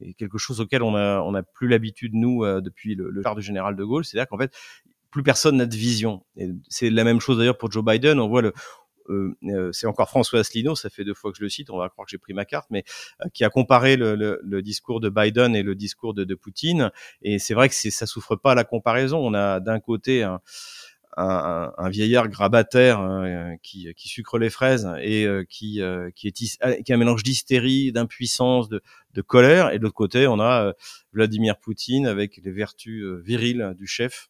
Et 0.00 0.14
quelque 0.14 0.36
chose 0.36 0.60
auquel 0.60 0.82
on 0.82 0.96
a, 0.96 1.20
on 1.20 1.32
a 1.34 1.44
plus 1.44 1.68
l'habitude, 1.68 2.14
nous, 2.14 2.42
euh, 2.42 2.60
depuis 2.60 2.96
le, 2.96 3.22
char 3.22 3.36
du 3.36 3.42
général 3.42 3.76
de 3.76 3.84
Gaulle, 3.84 4.04
c'est-à-dire 4.04 4.28
qu'en 4.28 4.38
fait, 4.38 4.52
plus 5.12 5.22
personne 5.22 5.56
n'a 5.56 5.66
de 5.66 5.76
vision. 5.76 6.24
Et 6.36 6.48
c'est 6.68 6.90
la 6.90 7.04
même 7.04 7.20
chose 7.20 7.38
d'ailleurs 7.38 7.58
pour 7.58 7.70
Joe 7.70 7.84
Biden. 7.84 8.18
On 8.18 8.28
voit 8.28 8.42
le, 8.42 8.52
c'est 9.72 9.86
encore 9.86 10.08
François 10.08 10.40
Asselineau, 10.40 10.74
ça 10.74 10.90
fait 10.90 11.04
deux 11.04 11.14
fois 11.14 11.32
que 11.32 11.38
je 11.38 11.42
le 11.42 11.48
cite, 11.48 11.70
on 11.70 11.78
va 11.78 11.88
croire 11.88 12.06
que 12.06 12.10
j'ai 12.10 12.18
pris 12.18 12.32
ma 12.32 12.44
carte, 12.44 12.68
mais 12.70 12.84
euh, 13.24 13.28
qui 13.32 13.44
a 13.44 13.50
comparé 13.50 13.96
le, 13.96 14.14
le, 14.14 14.40
le, 14.42 14.62
discours 14.62 15.00
de 15.00 15.08
Biden 15.08 15.54
et 15.56 15.62
le 15.62 15.74
discours 15.74 16.14
de, 16.14 16.24
de 16.24 16.34
Poutine. 16.34 16.90
Et 17.22 17.38
c'est 17.38 17.54
vrai 17.54 17.68
que 17.68 17.74
ça 17.74 18.06
souffre 18.06 18.36
pas 18.36 18.54
la 18.54 18.64
comparaison. 18.64 19.18
On 19.18 19.34
a 19.34 19.60
d'un 19.60 19.80
côté 19.80 20.22
un, 20.22 20.40
un, 21.16 21.72
un, 21.76 21.88
vieillard 21.88 22.28
grabataire 22.28 23.00
euh, 23.00 23.54
qui, 23.62 23.92
qui, 23.94 24.08
sucre 24.08 24.38
les 24.38 24.50
fraises 24.50 24.88
et 25.02 25.24
euh, 25.24 25.44
qui, 25.48 25.82
euh, 25.82 26.10
qui, 26.14 26.28
est, 26.28 26.32
qui 26.82 26.92
a 26.92 26.94
un 26.94 26.98
mélange 26.98 27.22
d'hystérie, 27.22 27.92
d'impuissance, 27.92 28.68
de, 28.68 28.80
de, 29.14 29.22
colère. 29.22 29.70
Et 29.72 29.78
de 29.78 29.82
l'autre 29.82 29.94
côté, 29.94 30.26
on 30.26 30.40
a 30.40 30.72
Vladimir 31.12 31.58
Poutine 31.58 32.06
avec 32.06 32.40
les 32.42 32.52
vertus 32.52 33.04
viriles 33.22 33.74
du 33.76 33.86
chef 33.86 34.28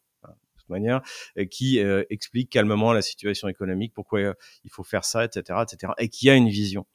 manière, 0.71 1.01
qui 1.49 1.79
euh, 1.79 2.03
explique 2.09 2.49
calmement 2.49 2.93
la 2.93 3.01
situation 3.01 3.47
économique, 3.47 3.93
pourquoi 3.93 4.19
euh, 4.19 4.33
il 4.63 4.71
faut 4.71 4.83
faire 4.83 5.05
ça, 5.05 5.25
etc., 5.25 5.59
etc., 5.61 5.93
et 5.97 6.09
qui 6.09 6.29
a 6.29 6.35
une 6.35 6.49
vision. 6.49 6.85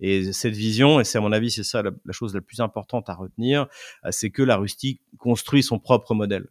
Et 0.00 0.32
cette 0.32 0.54
vision, 0.54 1.00
et 1.00 1.04
c'est 1.04 1.18
à 1.18 1.20
mon 1.20 1.32
avis 1.32 1.50
c'est 1.50 1.64
ça 1.64 1.82
la, 1.82 1.90
chose 2.10 2.34
la 2.34 2.40
plus 2.40 2.60
importante 2.60 3.08
à 3.08 3.14
retenir, 3.14 3.66
euh, 4.04 4.10
c'est 4.10 4.30
que 4.30 4.42
la 4.42 4.56
Rustie 4.56 5.00
construit 5.18 5.62
son 5.62 5.78
propre 5.78 6.14
modèle 6.14 6.48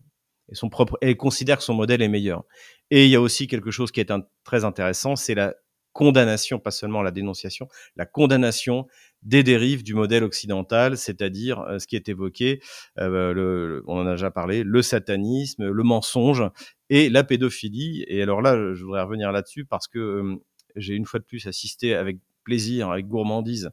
et 0.50 0.56
son 0.56 0.70
propre, 0.70 0.98
elle 1.02 1.18
considère 1.18 1.58
que 1.58 1.64
son 1.64 1.74
modèle 1.74 2.02
est 2.02 2.08
meilleur. 2.08 2.44
Et 2.92 3.06
il 3.06 3.10
y 3.10 3.16
a 3.16 3.22
aussi 3.22 3.48
quelque 3.48 3.72
chose 3.72 3.92
qui 3.92 4.00
est 4.00 4.12
très 4.44 4.64
intéressant, 4.64 5.16
c'est 5.16 5.36
la 5.36 5.56
condamnation, 5.94 6.60
pas 6.60 6.72
seulement 6.72 7.02
la 7.02 7.12
dénonciation, 7.12 7.68
la 7.96 8.06
condamnation 8.06 8.86
des 9.26 9.44
dérives 9.44 9.84
du 9.84 9.94
modèle 9.94 10.24
occidental, 10.24 10.98
c'est-à-dire 10.98 11.60
euh, 11.62 11.80
ce 11.80 11.88
qui 11.88 11.96
est 11.96 12.08
évoqué, 12.08 12.62
euh, 13.00 13.34
le, 13.34 13.84
on 13.88 13.98
en 13.98 14.08
a 14.08 14.12
déjà 14.12 14.32
parlé, 14.32 14.64
le 14.64 14.82
satanisme, 14.82 15.68
le 15.68 15.84
mensonge 15.84 16.44
et 16.90 17.10
la 17.10 17.24
pédophilie. 17.24 18.06
Et 18.08 18.22
alors 18.22 18.42
là, 18.42 18.74
je 18.74 18.84
voudrais 18.84 19.02
revenir 19.02 19.32
là-dessus 19.32 19.66
parce 19.66 19.88
que 19.88 20.38
j'ai 20.76 20.94
une 20.94 21.06
fois 21.06 21.20
de 21.20 21.26
plus 21.26 21.48
assisté 21.48 21.96
avec 21.96 22.18
plaisir, 22.44 22.92
avec 22.92 23.08
gourmandise, 23.08 23.72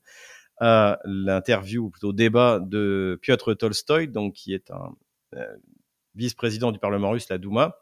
à 0.59 0.99
l'interview, 1.05 1.85
ou 1.85 1.91
plutôt 1.91 2.13
débat 2.13 2.61
de 2.61 3.19
Piotr 3.21 3.57
Tolstoï, 3.57 4.09
donc 4.09 4.35
qui 4.35 4.55
est 4.55 4.71
un 4.71 4.95
euh, 5.35 5.57
vice-président 6.15 6.73
du 6.73 6.79
Parlement 6.79 7.11
russe, 7.11 7.29
la 7.29 7.39
Douma, 7.39 7.82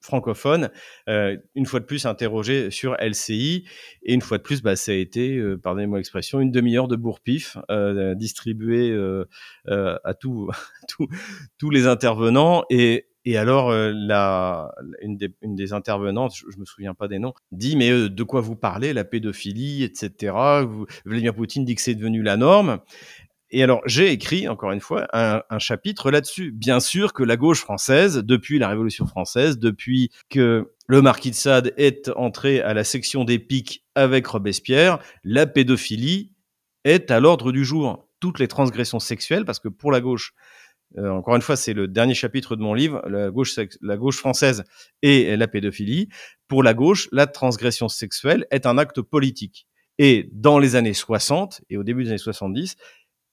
francophone, 0.00 0.70
euh, 1.08 1.36
une 1.54 1.66
fois 1.66 1.80
de 1.80 1.84
plus 1.84 2.06
interrogé 2.06 2.70
sur 2.70 2.96
LCI, 3.00 3.64
et 4.02 4.14
une 4.14 4.22
fois 4.22 4.38
de 4.38 4.42
plus, 4.42 4.62
bah, 4.62 4.76
ça 4.76 4.92
a 4.92 4.94
été, 4.94 5.36
euh, 5.36 5.58
pardonnez-moi 5.58 5.98
l'expression, 5.98 6.40
une 6.40 6.50
demi-heure 6.50 6.88
de 6.88 6.96
bourre-pif 6.96 7.58
euh, 7.70 8.14
distribuée 8.14 8.90
euh, 8.90 9.26
euh, 9.68 9.98
à 10.04 10.14
tous 10.14 10.50
tous 11.58 11.70
les 11.70 11.86
intervenants, 11.86 12.64
et, 12.70 13.06
et 13.26 13.36
alors, 13.36 13.70
la, 13.72 14.72
une, 15.02 15.18
des, 15.18 15.34
une 15.42 15.54
des 15.54 15.74
intervenantes, 15.74 16.34
je, 16.34 16.46
je, 16.50 16.58
me 16.58 16.64
souviens 16.64 16.94
pas 16.94 17.06
des 17.06 17.18
noms, 17.18 17.34
dit 17.52 17.76
mais 17.76 18.08
de 18.08 18.22
quoi 18.22 18.40
vous 18.40 18.56
parlez, 18.56 18.94
la 18.94 19.04
pédophilie, 19.04 19.84
etc. 19.84 20.34
Vladimir 21.04 21.34
Poutine 21.34 21.66
dit 21.66 21.74
que 21.74 21.82
c'est 21.82 21.94
devenu 21.94 22.22
la 22.22 22.38
norme. 22.38 22.80
Et 23.52 23.62
alors, 23.62 23.82
j'ai 23.84 24.12
écrit, 24.12 24.46
encore 24.48 24.70
une 24.70 24.80
fois, 24.80 25.08
un, 25.12 25.58
chapitre 25.58 26.10
là-dessus. 26.10 26.52
Bien 26.52 26.78
sûr 26.78 27.12
que 27.12 27.24
la 27.24 27.36
gauche 27.36 27.60
française, 27.60 28.18
depuis 28.18 28.58
la 28.58 28.68
Révolution 28.68 29.06
française, 29.06 29.58
depuis 29.58 30.10
que 30.28 30.72
le 30.86 31.02
marquis 31.02 31.30
de 31.30 31.36
Sade 31.36 31.74
est 31.76 32.10
entré 32.10 32.60
à 32.60 32.74
la 32.74 32.84
section 32.84 33.24
des 33.24 33.38
pics 33.38 33.84
avec 33.96 34.26
Robespierre, 34.26 34.98
la 35.24 35.46
pédophilie 35.46 36.32
est 36.84 37.10
à 37.10 37.18
l'ordre 37.18 37.50
du 37.50 37.64
jour. 37.64 38.08
Toutes 38.20 38.38
les 38.38 38.48
transgressions 38.48 39.00
sexuelles, 39.00 39.44
parce 39.44 39.58
que 39.58 39.68
pour 39.68 39.90
la 39.90 40.00
gauche, 40.00 40.32
euh, 40.98 41.08
encore 41.10 41.34
une 41.34 41.42
fois, 41.42 41.56
c'est 41.56 41.72
le 41.72 41.88
dernier 41.88 42.14
chapitre 42.14 42.54
de 42.54 42.62
mon 42.62 42.74
livre, 42.74 43.02
gauche, 43.30 43.58
la 43.80 43.96
gauche 43.96 44.18
française 44.18 44.64
et 45.02 45.36
la 45.36 45.48
pédophilie. 45.48 46.08
Pour 46.46 46.62
la 46.62 46.74
gauche, 46.74 47.08
la 47.10 47.26
transgression 47.26 47.88
sexuelle 47.88 48.46
est 48.50 48.66
un 48.66 48.78
acte 48.78 49.00
politique. 49.00 49.66
Et 49.98 50.30
dans 50.32 50.58
les 50.58 50.76
années 50.76 50.94
60 50.94 51.60
et 51.68 51.76
au 51.76 51.84
début 51.84 52.04
des 52.04 52.10
années 52.10 52.18
70, 52.18 52.76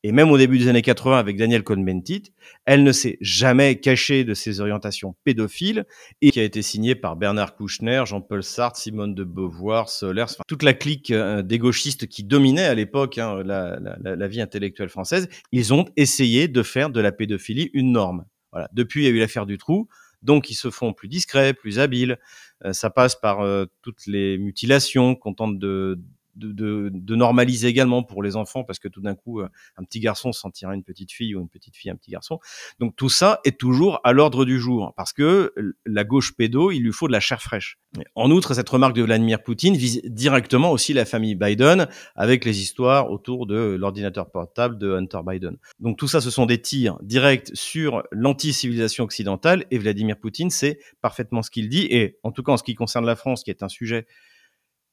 et 0.08 0.14
même 0.14 0.32
au 0.32 0.38
début 0.38 0.58
des 0.58 0.70
années 0.70 0.82
80 0.82 1.20
avec 1.20 1.36
Daniel 1.36 1.66
Cohn-Bendit, 1.66 2.32
elle 2.64 2.84
ne 2.86 2.94
s'est 2.94 3.18
jamais 3.20 3.78
cachée 3.82 4.24
de 4.24 4.34
ses 4.34 4.62
orientations 4.62 5.18
pédophiles 5.26 5.86
et 6.22 6.32
qui 6.32 6.40
a 6.40 6.44
été 6.44 6.62
signée 6.62 6.96
par 6.96 7.18
Bernard 7.18 7.58
Kouchner, 7.58 8.04
Jean-Paul 8.06 8.42
Sartre, 8.42 8.80
Simone 8.80 9.14
de 9.14 9.26
Beauvoir, 9.26 9.90
Solers, 9.90 10.38
toute 10.48 10.64
la 10.64 10.74
clique 10.74 11.12
euh, 11.12 11.42
des 11.42 11.58
gauchistes 11.58 12.08
qui 12.08 12.24
dominait 12.24 12.64
à 12.64 12.74
l'époque 12.74 13.18
hein, 13.18 13.44
la, 13.44 14.28
vie 14.30 14.40
intellectuelle 14.40 14.88
française. 14.88 15.28
Ils 15.52 15.74
ont 15.74 15.84
essayé 15.98 16.48
de 16.48 16.64
faire 16.64 16.90
de 16.90 17.02
la 17.02 17.12
pédophilie 17.12 17.70
une 17.74 17.92
norme. 17.92 18.24
Voilà. 18.54 18.70
Depuis, 18.72 19.02
il 19.02 19.04
y 19.04 19.08
a 19.08 19.12
eu 19.12 19.20
l'affaire 19.20 19.46
du 19.46 19.58
trou. 19.58 19.90
Donc, 20.22 20.50
ils 20.50 20.56
se 20.56 20.70
font 20.70 20.94
plus 20.94 21.10
discrets, 21.10 21.54
plus 21.54 21.80
habiles. 21.80 22.18
Euh, 22.64 22.72
ça 22.72 22.90
passe 22.90 23.16
par 23.16 23.42
euh, 23.42 23.66
toutes 23.82 24.08
les 24.08 24.38
mutilations 24.38 25.16
qu'on 25.16 25.34
tente 25.34 25.60
de, 25.60 26.00
de, 26.38 26.90
de, 26.94 27.16
normaliser 27.16 27.68
également 27.68 28.04
pour 28.04 28.24
les 28.24 28.36
enfants, 28.36 28.64
parce 28.64 28.80
que 28.80 28.88
tout 28.88 29.02
d'un 29.02 29.16
coup, 29.16 29.42
euh, 29.42 29.50
un 29.78 29.84
petit 29.84 30.00
garçon 30.00 30.32
sentira 30.32 30.74
une 30.76 30.84
petite 30.84 31.12
fille 31.12 31.36
ou 31.36 31.42
une 31.42 31.50
petite 31.50 31.76
fille 31.76 31.90
un 31.90 31.96
petit 31.96 32.12
garçon. 32.12 32.40
Donc 32.80 32.96
tout 32.96 33.10
ça 33.10 33.40
est 33.44 33.58
toujours 33.58 34.00
à 34.04 34.14
l'ordre 34.14 34.46
du 34.46 34.60
jour, 34.60 34.94
parce 34.96 35.14
que 35.14 35.54
la 35.86 36.04
gauche 36.04 36.36
pédo, 36.36 36.72
il 36.72 36.82
lui 36.82 36.94
faut 36.94 37.08
de 37.08 37.12
la 37.12 37.20
chair 37.20 37.42
fraîche. 37.42 37.78
En 38.16 38.30
outre, 38.32 38.54
cette 38.54 38.70
remarque 38.70 38.96
de 38.96 39.02
Vladimir 39.02 39.42
Poutine 39.42 39.76
vise 39.76 40.02
directement 40.04 40.72
aussi 40.72 40.94
la 40.94 41.06
famille 41.06 41.36
Biden, 41.36 41.88
avec 42.16 42.46
les 42.46 42.62
histoires 42.62 43.12
autour 43.12 43.48
de 43.48 43.76
l'ordinateur 43.80 44.30
portable 44.30 44.78
de 44.78 44.94
Hunter 44.94 45.22
Biden. 45.26 45.58
Donc 45.80 45.98
tout 45.98 46.08
ça, 46.08 46.22
ce 46.22 46.30
sont 46.30 46.46
des 46.46 46.62
tirs 46.62 46.98
directs 47.02 47.50
sur 47.54 48.04
l'anti-civilisation 48.12 49.04
occidentale, 49.04 49.66
et 49.72 49.78
Vladimir 49.78 50.18
Poutine 50.18 50.50
sait 50.50 50.80
parfaitement 51.02 51.42
ce 51.42 51.50
qu'il 51.50 51.70
dit, 51.70 51.88
et 51.90 52.18
en 52.24 52.32
tout 52.32 52.44
cas 52.44 52.52
en 52.52 52.58
ce 52.58 52.64
qui 52.64 52.76
concerne 52.76 53.06
la 53.06 53.16
France, 53.16 53.44
qui 53.44 53.50
est 53.50 53.64
un 53.64 53.70
sujet 53.70 54.06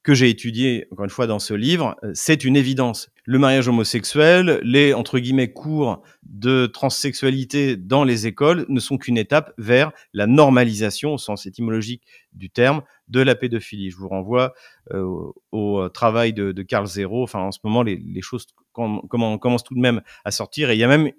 que 0.05 0.13
j'ai 0.15 0.29
étudié, 0.29 0.87
encore 0.93 1.07
une 1.07 1.11
fois, 1.11 1.27
dans 1.27 1.39
ce 1.39 1.55
livre, 1.55 1.97
euh, 2.05 2.13
c'est 2.15 2.45
une 2.45 2.57
évidence. 2.57 3.11
Le 3.25 3.39
mariage 3.39 3.69
homosexuel, 3.69 4.61
les, 4.63 4.93
entre 4.93 5.19
guillemets, 5.19 5.51
cours 5.51 6.03
de 6.23 6.67
transsexualité 6.67 7.77
dans 7.77 8.05
les 8.05 8.27
écoles 8.27 8.67
ne 8.69 8.81
sont 8.81 8.99
qu'une 8.99 9.17
étape 9.17 9.55
vers 9.57 9.93
la 10.13 10.27
normalisation, 10.27 11.15
au 11.15 11.19
sens 11.19 11.47
étymologique 11.47 12.03
du 12.35 12.51
terme, 12.51 12.83
de 13.09 13.21
la 13.21 13.35
pédophilie. 13.35 13.91
Je 13.91 13.97
vous 13.97 14.09
renvoie 14.09 14.53
euh, 14.93 15.33
au 15.53 15.89
travail 15.89 16.35
de, 16.35 16.53
de 16.53 16.63
Carl 16.63 16.87
Zero. 16.87 17.23
Enfin, 17.23 17.41
en 17.41 17.51
ce 17.51 17.61
moment, 17.65 17.83
les, 17.83 18.21
choses 18.21 18.47
commencent 18.73 19.65
tout 19.65 19.75
de 19.75 19.81
même 19.81 20.03
à 20.27 20.31
sortir. 20.31 20.69
Et 20.69 20.75
il 20.75 20.79
y 20.79 20.85
a 20.85 20.89
même 20.89 21.11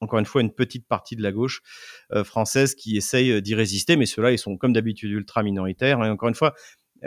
encore 0.00 0.20
une 0.20 0.26
fois, 0.26 0.42
une 0.42 0.52
petite 0.52 0.86
partie 0.86 1.16
de 1.16 1.24
la 1.24 1.32
gauche 1.32 1.60
euh, 2.12 2.22
française 2.22 2.76
qui 2.76 2.96
essaye 2.96 3.42
d'y 3.42 3.56
résister, 3.56 3.96
mais 3.96 4.06
ceux-là, 4.06 4.30
ils 4.30 4.38
sont 4.38 4.56
comme 4.56 4.72
d'habitude 4.72 5.10
ultra 5.10 5.42
minoritaires. 5.42 6.04
Et 6.04 6.08
encore 6.08 6.28
une 6.28 6.36
fois, 6.36 6.54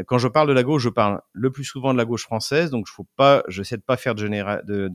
quand 0.05 0.17
je 0.17 0.27
parle 0.27 0.48
de 0.48 0.53
la 0.53 0.63
gauche, 0.63 0.83
je 0.83 0.89
parle 0.89 1.21
le 1.33 1.51
plus 1.51 1.63
souvent 1.63 1.93
de 1.93 1.98
la 1.98 2.05
gauche 2.05 2.24
française, 2.24 2.69
donc 2.69 2.88
je 2.88 2.93
faut 2.93 3.07
pas, 3.15 3.43
j'essaie 3.48 3.77
de 3.77 3.81
pas 3.81 3.98
faire 3.98 4.15
de, 4.15 4.21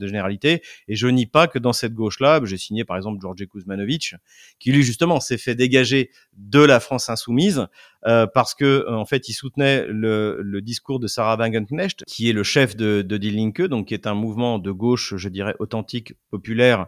généralité, 0.01 0.61
et 0.87 0.95
je 0.95 1.07
nie 1.07 1.25
pas 1.25 1.47
que 1.47 1.59
dans 1.59 1.73
cette 1.73 1.93
gauche-là, 1.93 2.41
j'ai 2.43 2.57
signé 2.57 2.85
par 2.85 2.97
exemple 2.97 3.19
Georges 3.21 3.45
Kuzmanovic, 3.47 4.15
qui 4.59 4.71
lui 4.71 4.83
justement 4.83 5.19
s'est 5.19 5.37
fait 5.37 5.55
dégager 5.55 6.09
de 6.33 6.59
la 6.59 6.79
France 6.79 7.09
insoumise 7.09 7.67
euh, 8.05 8.27
parce 8.27 8.53
que 8.53 8.65
euh, 8.65 8.95
en 8.95 9.05
fait 9.05 9.27
il 9.29 9.33
soutenait 9.33 9.85
le, 9.87 10.39
le, 10.41 10.61
discours 10.61 10.99
de 10.99 11.07
Sarah 11.07 11.35
Wagenknecht, 11.35 12.03
qui 12.05 12.29
est 12.29 12.33
le 12.33 12.43
chef 12.43 12.75
de, 12.75 13.01
de 13.01 13.17
Die 13.17 13.31
Linke, 13.31 13.63
donc 13.63 13.87
qui 13.87 13.93
est 13.93 14.07
un 14.07 14.13
mouvement 14.13 14.59
de 14.59 14.71
gauche, 14.71 15.15
je 15.15 15.29
dirais 15.29 15.55
authentique, 15.59 16.13
populaire, 16.29 16.87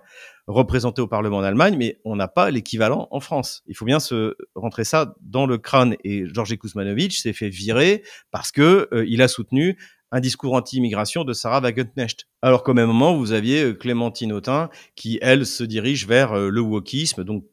représenté 0.49 0.99
au 0.99 1.07
Parlement 1.07 1.41
d'Allemagne, 1.41 1.75
mais 1.77 1.99
on 2.05 2.15
n'a 2.15 2.27
pas 2.27 2.49
l'équivalent 2.49 3.07
en 3.11 3.19
France. 3.19 3.61
Il 3.67 3.75
faut 3.75 3.85
bien 3.85 3.99
se 3.99 4.35
rentrer 4.55 4.83
ça 4.83 5.13
dans 5.21 5.45
le 5.45 5.59
crâne. 5.59 5.95
Et 6.03 6.25
Georges 6.25 6.57
Kuzmanovic 6.57 7.13
s'est 7.13 7.33
fait 7.33 7.49
virer 7.49 8.03
parce 8.31 8.51
que 8.51 8.89
euh, 8.91 9.05
il 9.07 9.21
a 9.21 9.27
soutenu 9.27 9.77
un 10.11 10.19
discours 10.19 10.55
anti-immigration 10.55 11.23
de 11.23 11.33
Sarah 11.33 11.61
Wagenknecht. 11.61 12.27
Alors 12.41 12.63
qu'au 12.63 12.73
même 12.73 12.87
moment, 12.87 13.15
vous 13.15 13.31
aviez 13.31 13.63
euh, 13.63 13.73
Clémentine 13.73 14.33
Autain 14.33 14.71
qui, 14.95 15.19
elle, 15.21 15.45
se 15.45 15.63
dirige 15.63 16.07
vers 16.07 16.33
euh, 16.33 16.49
le 16.49 16.61
wokisme, 16.61 17.23
donc 17.23 17.45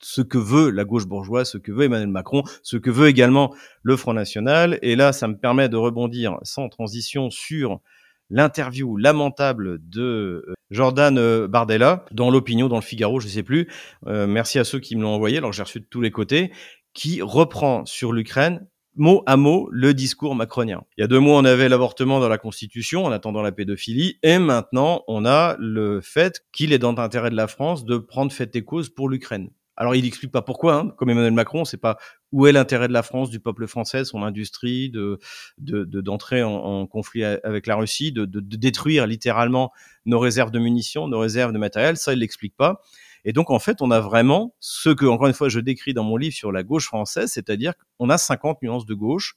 ce 0.00 0.22
que 0.22 0.38
veut 0.38 0.70
la 0.70 0.84
gauche 0.84 1.06
bourgeoise, 1.06 1.50
ce 1.50 1.58
que 1.58 1.72
veut 1.72 1.86
Emmanuel 1.86 2.08
Macron, 2.08 2.44
ce 2.62 2.76
que 2.76 2.90
veut 2.90 3.08
également 3.08 3.52
le 3.82 3.96
Front 3.96 4.14
National. 4.14 4.78
Et 4.82 4.94
là, 4.94 5.12
ça 5.12 5.26
me 5.26 5.36
permet 5.36 5.68
de 5.68 5.76
rebondir 5.76 6.38
sans 6.44 6.68
transition 6.68 7.30
sur 7.30 7.80
l'interview 8.30 8.96
lamentable 8.96 9.78
de 9.88 10.44
euh, 10.46 10.54
Jordan 10.70 11.18
euh, 11.18 11.48
Bardella 11.48 12.04
dans 12.12 12.30
l'opinion, 12.30 12.68
dans 12.68 12.76
le 12.76 12.82
Figaro, 12.82 13.20
je 13.20 13.28
sais 13.28 13.42
plus. 13.42 13.68
Euh, 14.06 14.26
merci 14.26 14.58
à 14.58 14.64
ceux 14.64 14.80
qui 14.80 14.96
me 14.96 15.02
l'ont 15.02 15.14
envoyé, 15.14 15.38
alors 15.38 15.52
j'ai 15.52 15.62
reçu 15.62 15.80
de 15.80 15.86
tous 15.86 16.00
les 16.00 16.10
côtés, 16.10 16.52
qui 16.94 17.22
reprend 17.22 17.84
sur 17.86 18.12
l'Ukraine 18.12 18.66
mot 18.96 19.22
à 19.26 19.36
mot 19.36 19.68
le 19.70 19.94
discours 19.94 20.34
macronien. 20.34 20.82
Il 20.96 21.02
y 21.02 21.04
a 21.04 21.06
deux 21.06 21.20
mois, 21.20 21.38
on 21.38 21.44
avait 21.44 21.68
l'avortement 21.68 22.18
dans 22.18 22.28
la 22.28 22.38
Constitution 22.38 23.04
en 23.04 23.12
attendant 23.12 23.42
la 23.42 23.52
pédophilie, 23.52 24.18
et 24.22 24.38
maintenant, 24.38 25.04
on 25.06 25.24
a 25.24 25.56
le 25.58 26.00
fait 26.00 26.44
qu'il 26.52 26.72
est 26.72 26.78
dans 26.78 26.92
l'intérêt 26.92 27.30
de 27.30 27.36
la 27.36 27.46
France 27.46 27.84
de 27.84 27.96
prendre 27.98 28.32
fait 28.32 28.54
et 28.56 28.64
cause 28.64 28.88
pour 28.88 29.08
l'Ukraine. 29.08 29.50
Alors, 29.76 29.94
il 29.94 30.02
n'explique 30.02 30.32
pas 30.32 30.42
pourquoi, 30.42 30.74
hein, 30.74 30.92
comme 30.96 31.08
Emmanuel 31.08 31.32
Macron, 31.32 31.64
c'est 31.64 31.76
pas 31.76 31.98
où 32.32 32.46
est 32.46 32.52
l'intérêt 32.52 32.88
de 32.88 32.92
la 32.92 33.02
France, 33.02 33.30
du 33.30 33.40
peuple 33.40 33.66
français, 33.66 34.04
son 34.04 34.22
industrie, 34.22 34.90
de 34.90 35.18
d'entrer 35.58 36.40
de, 36.40 36.44
en, 36.44 36.80
en, 36.80 36.86
conflit 36.86 37.24
avec 37.24 37.66
la 37.66 37.76
Russie, 37.76 38.12
de, 38.12 38.24
de, 38.24 38.40
détruire 38.56 39.06
littéralement 39.06 39.72
nos 40.04 40.18
réserves 40.18 40.50
de 40.50 40.58
munitions, 40.58 41.08
nos 41.08 41.18
réserves 41.18 41.52
de 41.52 41.58
matériel? 41.58 41.96
Ça, 41.96 42.12
il 42.12 42.18
l'explique 42.18 42.56
pas. 42.56 42.82
Et 43.24 43.32
donc, 43.32 43.50
en 43.50 43.58
fait, 43.58 43.82
on 43.82 43.90
a 43.90 44.00
vraiment 44.00 44.54
ce 44.60 44.90
que, 44.90 45.04
encore 45.04 45.26
une 45.26 45.34
fois, 45.34 45.48
je 45.48 45.60
décris 45.60 45.94
dans 45.94 46.04
mon 46.04 46.16
livre 46.16 46.34
sur 46.34 46.52
la 46.52 46.62
gauche 46.62 46.86
française, 46.86 47.32
c'est-à-dire 47.32 47.72
qu'on 47.98 48.10
a 48.10 48.18
50 48.18 48.62
nuances 48.62 48.86
de 48.86 48.94
gauche, 48.94 49.34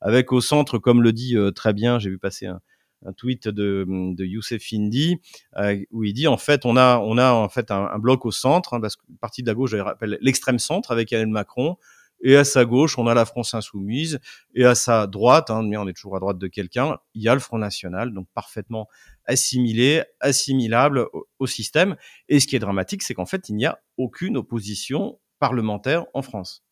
avec 0.00 0.32
au 0.32 0.40
centre, 0.40 0.78
comme 0.78 1.02
le 1.02 1.12
dit 1.12 1.36
euh, 1.36 1.50
très 1.50 1.72
bien, 1.72 1.98
j'ai 1.98 2.10
vu 2.10 2.18
passer 2.18 2.46
un, 2.46 2.60
un 3.06 3.12
tweet 3.12 3.48
de, 3.48 3.86
de 3.88 4.24
Youssef 4.24 4.62
Indy 4.72 5.16
euh, 5.56 5.82
où 5.90 6.04
il 6.04 6.12
dit 6.12 6.26
en 6.26 6.36
fait 6.36 6.64
on 6.64 6.76
a 6.76 6.98
on 6.98 7.18
a 7.18 7.32
en 7.32 7.48
fait 7.48 7.70
un, 7.70 7.86
un 7.86 7.98
bloc 7.98 8.24
au 8.24 8.30
centre 8.30 8.74
hein, 8.74 8.80
parce 8.80 8.96
que 8.96 9.02
partie 9.20 9.42
de 9.42 9.46
la 9.46 9.54
gauche 9.54 9.70
je 9.70 9.76
rappelle 9.76 10.18
l'extrême 10.20 10.58
centre 10.58 10.90
avec 10.90 11.12
Emmanuel 11.12 11.32
Macron 11.32 11.76
et 12.24 12.36
à 12.36 12.42
sa 12.42 12.64
gauche 12.64 12.98
on 12.98 13.06
a 13.06 13.14
la 13.14 13.24
France 13.24 13.54
insoumise. 13.54 14.18
Et 14.54 14.64
à 14.64 14.74
sa 14.74 15.06
droite 15.06 15.50
hein, 15.50 15.62
mais 15.62 15.76
on 15.76 15.86
est 15.86 15.92
toujours 15.92 16.16
à 16.16 16.20
droite 16.20 16.38
de 16.38 16.48
quelqu'un 16.48 16.98
il 17.14 17.22
y 17.22 17.28
a 17.28 17.34
le 17.34 17.40
Front 17.40 17.58
National 17.58 18.12
donc 18.12 18.26
parfaitement 18.34 18.88
assimilé 19.26 20.02
assimilable 20.18 21.06
au, 21.38 21.46
système. 21.46 21.96
Et 22.28 22.40
ce 22.40 22.48
qui 22.48 22.56
est 22.56 22.60
dramatique 22.60 23.02
c'est 23.02 23.14
qu'en 23.14 23.26
fait 23.26 23.48
il 23.48 23.54
n'y 23.54 23.66
a 23.66 23.78
aucune 23.96 24.36
opposition 24.36 25.20
parlementaire 25.38 26.06
en 26.14 26.22
France. 26.22 26.64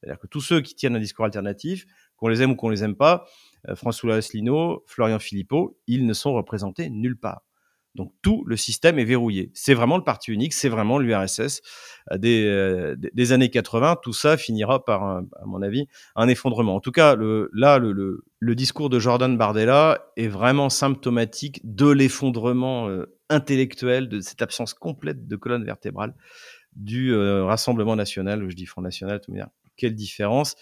C'est-à-dire 0.00 0.18
que 0.18 0.26
tous 0.26 0.40
ceux 0.40 0.62
qui 0.62 0.74
tiennent 0.74 0.96
un 0.96 1.00
discours 1.00 1.26
alternatif 1.26 1.84
qu'on 2.16 2.28
les 2.28 2.42
aime 2.42 2.52
ou 2.52 2.56
qu'on 2.56 2.68
les 2.70 2.84
aime 2.84 2.96
pas 2.96 3.26
euh, 3.68 3.74
François 3.74 4.14
Asselineau, 4.14 4.84
Florian 4.86 5.18
Philippot, 5.18 5.78
ils 5.86 6.06
ne 6.06 6.12
sont 6.12 6.32
représentés 6.32 6.88
nulle 6.88 7.18
part. 7.18 7.42
Donc 7.94 8.12
tout 8.22 8.44
le 8.46 8.56
système 8.56 8.98
est 8.98 9.04
verrouillé. 9.04 9.50
C'est 9.54 9.74
vraiment 9.74 9.96
le 9.96 10.04
parti 10.04 10.30
unique, 10.30 10.52
c'est 10.52 10.68
vraiment 10.68 10.98
l'URSS 10.98 11.60
euh, 12.12 12.18
des, 12.18 12.44
euh, 12.46 12.96
des, 12.96 13.32
années 13.32 13.50
80. 13.50 13.96
Tout 14.02 14.12
ça 14.12 14.36
finira 14.36 14.84
par, 14.84 15.02
à 15.02 15.22
mon 15.46 15.60
avis, 15.62 15.86
un 16.14 16.28
effondrement. 16.28 16.76
En 16.76 16.80
tout 16.80 16.92
cas, 16.92 17.14
le, 17.14 17.50
là, 17.52 17.78
le, 17.78 18.54
discours 18.54 18.90
de 18.90 18.98
Jordan 18.98 19.36
Bardella 19.36 20.06
est 20.16 20.28
vraiment 20.28 20.70
symptomatique 20.70 21.60
de 21.64 21.88
l'effondrement 21.88 22.88
intellectuel, 23.28 24.08
de 24.08 24.20
cette 24.20 24.42
absence 24.42 24.74
complète 24.74 25.26
de 25.26 25.36
colonne 25.36 25.64
vertébrale 25.64 26.14
du 26.76 27.14
Rassemblement 27.14 27.96
national. 27.96 28.48
Je 28.48 28.54
dis 28.54 28.66
Front 28.66 28.82
National, 28.82 29.20
tout 29.20 29.32
quelle 29.76 29.94
différence 29.94 30.56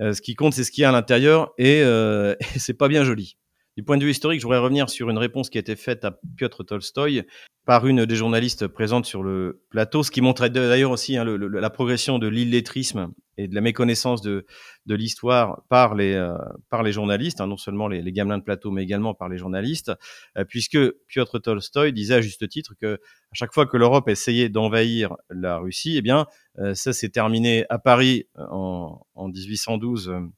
euh, 0.00 0.12
ce 0.12 0.22
qui 0.22 0.34
compte, 0.34 0.54
c'est 0.54 0.64
ce 0.64 0.70
qu'il 0.70 0.82
y 0.82 0.84
a 0.84 0.90
à 0.90 0.92
l'intérieur 0.92 1.52
et, 1.58 1.82
euh, 1.82 2.34
et 2.54 2.58
c'est 2.58 2.74
pas 2.74 2.88
bien 2.88 3.04
joli. 3.04 3.36
Du 3.78 3.84
point 3.84 3.96
de 3.96 4.04
vue 4.04 4.10
historique, 4.10 4.40
je 4.40 4.44
voudrais 4.44 4.58
revenir 4.58 4.90
sur 4.90 5.08
une 5.08 5.18
réponse 5.18 5.50
qui 5.50 5.58
a 5.58 5.60
été 5.60 5.76
faite 5.76 6.04
à 6.04 6.18
Piotr 6.36 6.64
Tolstoï 6.64 7.22
par 7.64 7.86
une 7.86 8.06
des 8.06 8.16
journalistes 8.16 8.66
présentes 8.66 9.06
sur 9.06 9.22
le 9.22 9.62
plateau, 9.70 10.02
ce 10.02 10.10
qui 10.10 10.20
montrait 10.20 10.50
d'ailleurs 10.50 10.90
aussi 10.90 11.16
hein, 11.16 11.24
la 11.24 11.70
progression 11.70 12.18
de 12.18 12.26
l'illettrisme 12.26 13.12
et 13.36 13.46
de 13.46 13.54
la 13.54 13.60
méconnaissance 13.60 14.20
de, 14.20 14.44
l'histoire 14.84 15.62
par 15.68 15.94
les 15.94 16.14
euh, 16.14 16.90
journalistes, 16.90 17.40
hein, 17.40 17.46
non 17.46 17.56
seulement 17.56 17.86
les, 17.86 18.02
les, 18.02 18.10
gamelins 18.10 18.38
de 18.38 18.42
plateau, 18.42 18.72
mais 18.72 18.82
également 18.82 19.14
par 19.14 19.28
les 19.28 19.38
journalistes, 19.38 19.92
euh, 20.36 20.44
puisque 20.44 20.76
Piotr 21.06 21.40
Tolstoï 21.40 21.92
disait 21.92 22.14
à 22.14 22.20
juste 22.20 22.48
titre 22.48 22.74
que 22.80 22.94
à 22.94 23.34
chaque 23.34 23.54
fois 23.54 23.66
que 23.66 23.76
l'Europe 23.76 24.08
essayait 24.08 24.48
d'envahir 24.48 25.14
la 25.30 25.58
Russie, 25.58 25.96
eh 25.96 26.02
bien 26.02 26.26
euh, 26.58 26.74
ça 26.74 26.92
s'est 26.92 27.10
terminé 27.10 27.64
à 27.68 27.78
Paris 27.78 28.24
en, 28.34 29.00
en 29.14 29.28
1812 29.28 30.30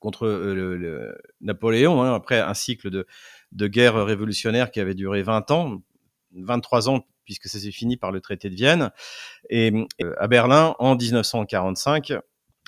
contre 0.00 0.26
euh, 0.26 1.12
Napoléon, 1.40 2.02
hein, 2.02 2.14
après 2.14 2.40
un 2.40 2.54
cycle 2.54 2.90
de, 2.90 3.06
de 3.52 3.66
guerre 3.66 4.04
révolutionnaire 4.04 4.70
qui 4.70 4.80
avait 4.80 4.94
duré 4.94 5.22
20 5.22 5.50
ans, 5.50 5.82
23 6.32 6.88
ans 6.88 7.06
puisque 7.24 7.48
ça 7.48 7.58
s'est 7.58 7.72
fini 7.72 7.98
par 7.98 8.10
le 8.10 8.22
traité 8.22 8.48
de 8.48 8.54
Vienne, 8.54 8.90
et 9.50 9.70
à 10.18 10.28
Berlin 10.28 10.74
en 10.78 10.96
1945, 10.96 12.14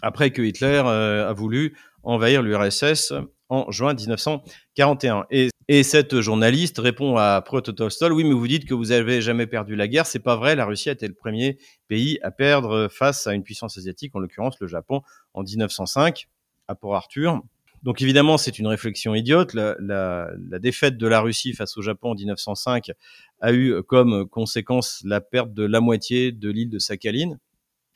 après 0.03 0.33
que 0.33 0.43
Hitler 0.43 0.83
a 0.85 1.33
voulu 1.33 1.79
envahir 2.03 2.43
l'URSS 2.43 3.15
en 3.49 3.71
juin 3.71 3.95
1941. 3.95 5.27
Et, 5.31 5.49
et 5.69 5.83
cette 5.83 6.21
journaliste 6.21 6.79
répond 6.79 7.17
à 7.17 7.43
Proto 7.43 7.73
Tolstoy, 7.73 8.11
oui, 8.11 8.25
mais 8.25 8.33
vous 8.33 8.47
dites 8.47 8.67
que 8.67 8.75
vous 8.75 8.93
avez 8.93 9.21
jamais 9.21 9.47
perdu 9.47 9.77
la 9.77 9.89
guerre, 9.89 10.07
c'est 10.07 10.19
pas 10.19 10.37
vrai, 10.37 10.57
la 10.57 10.65
Russie 10.65 10.89
a 10.89 10.93
été 10.93 11.09
le 11.09 11.15
premier 11.15 11.59
pays 11.89 12.19
à 12.23 12.31
perdre 12.31 12.89
face 12.89 13.27
à 13.27 13.35
une 13.35 13.43
puissance 13.43 13.77
asiatique, 13.77 14.15
en 14.15 14.21
l'occurrence 14.21 14.61
le 14.61 14.67
Japon, 14.67 15.03
en 15.35 15.43
1905, 15.43 16.29
à 16.71 16.75
Port 16.77 16.95
Arthur. 16.95 17.43
Donc 17.83 18.03
évidemment, 18.03 18.39
c'est 18.39 18.59
une 18.59 18.67
réflexion 18.67 19.15
idiote. 19.15 19.55
La, 19.55 20.31
défaite 20.59 20.99
de 20.99 21.07
la 21.07 21.21
Russie 21.21 21.53
face 21.55 21.77
au 21.77 21.83
Japon 21.83 22.11
en 22.11 22.15
1905 22.15 22.93
a 23.41 23.53
eu 23.53 23.83
comme 23.83 24.29
conséquence 24.29 25.03
la 25.05 25.21
perte 25.21 25.53
de 25.53 25.65
la 25.65 25.81
moitié 25.81 26.33
de 26.33 26.51
l'île 26.51 26.71
de 26.71 26.79
Sakhaline. 26.79 27.39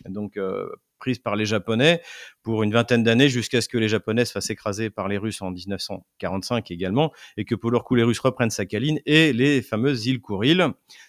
Donc 0.08 0.36
euh, 0.36 0.68
prise 0.98 1.18
par 1.18 1.36
les 1.36 1.44
Japonais 1.44 2.00
pour 2.42 2.62
une 2.62 2.72
vingtaine 2.72 3.04
d'années 3.04 3.28
jusqu'à 3.28 3.60
ce 3.60 3.68
que 3.68 3.78
les 3.78 3.88
Japonais 3.88 4.24
se 4.24 4.32
fassent 4.32 4.50
écraser 4.50 4.90
par 4.90 5.06
les 5.06 5.18
Russes 5.18 5.42
en 5.42 5.50
1945 5.50 6.70
également 6.70 7.12
et 7.36 7.44
que 7.44 7.54
pour 7.54 7.70
leur 7.70 7.84
coup 7.84 7.94
les 7.94 8.02
Russes 8.02 8.20
reprennent 8.20 8.50
Sakhaline 8.50 9.00
et 9.04 9.32
les 9.32 9.60
fameuses 9.60 10.06
îles 10.06 10.20
Kouril. 10.20 10.66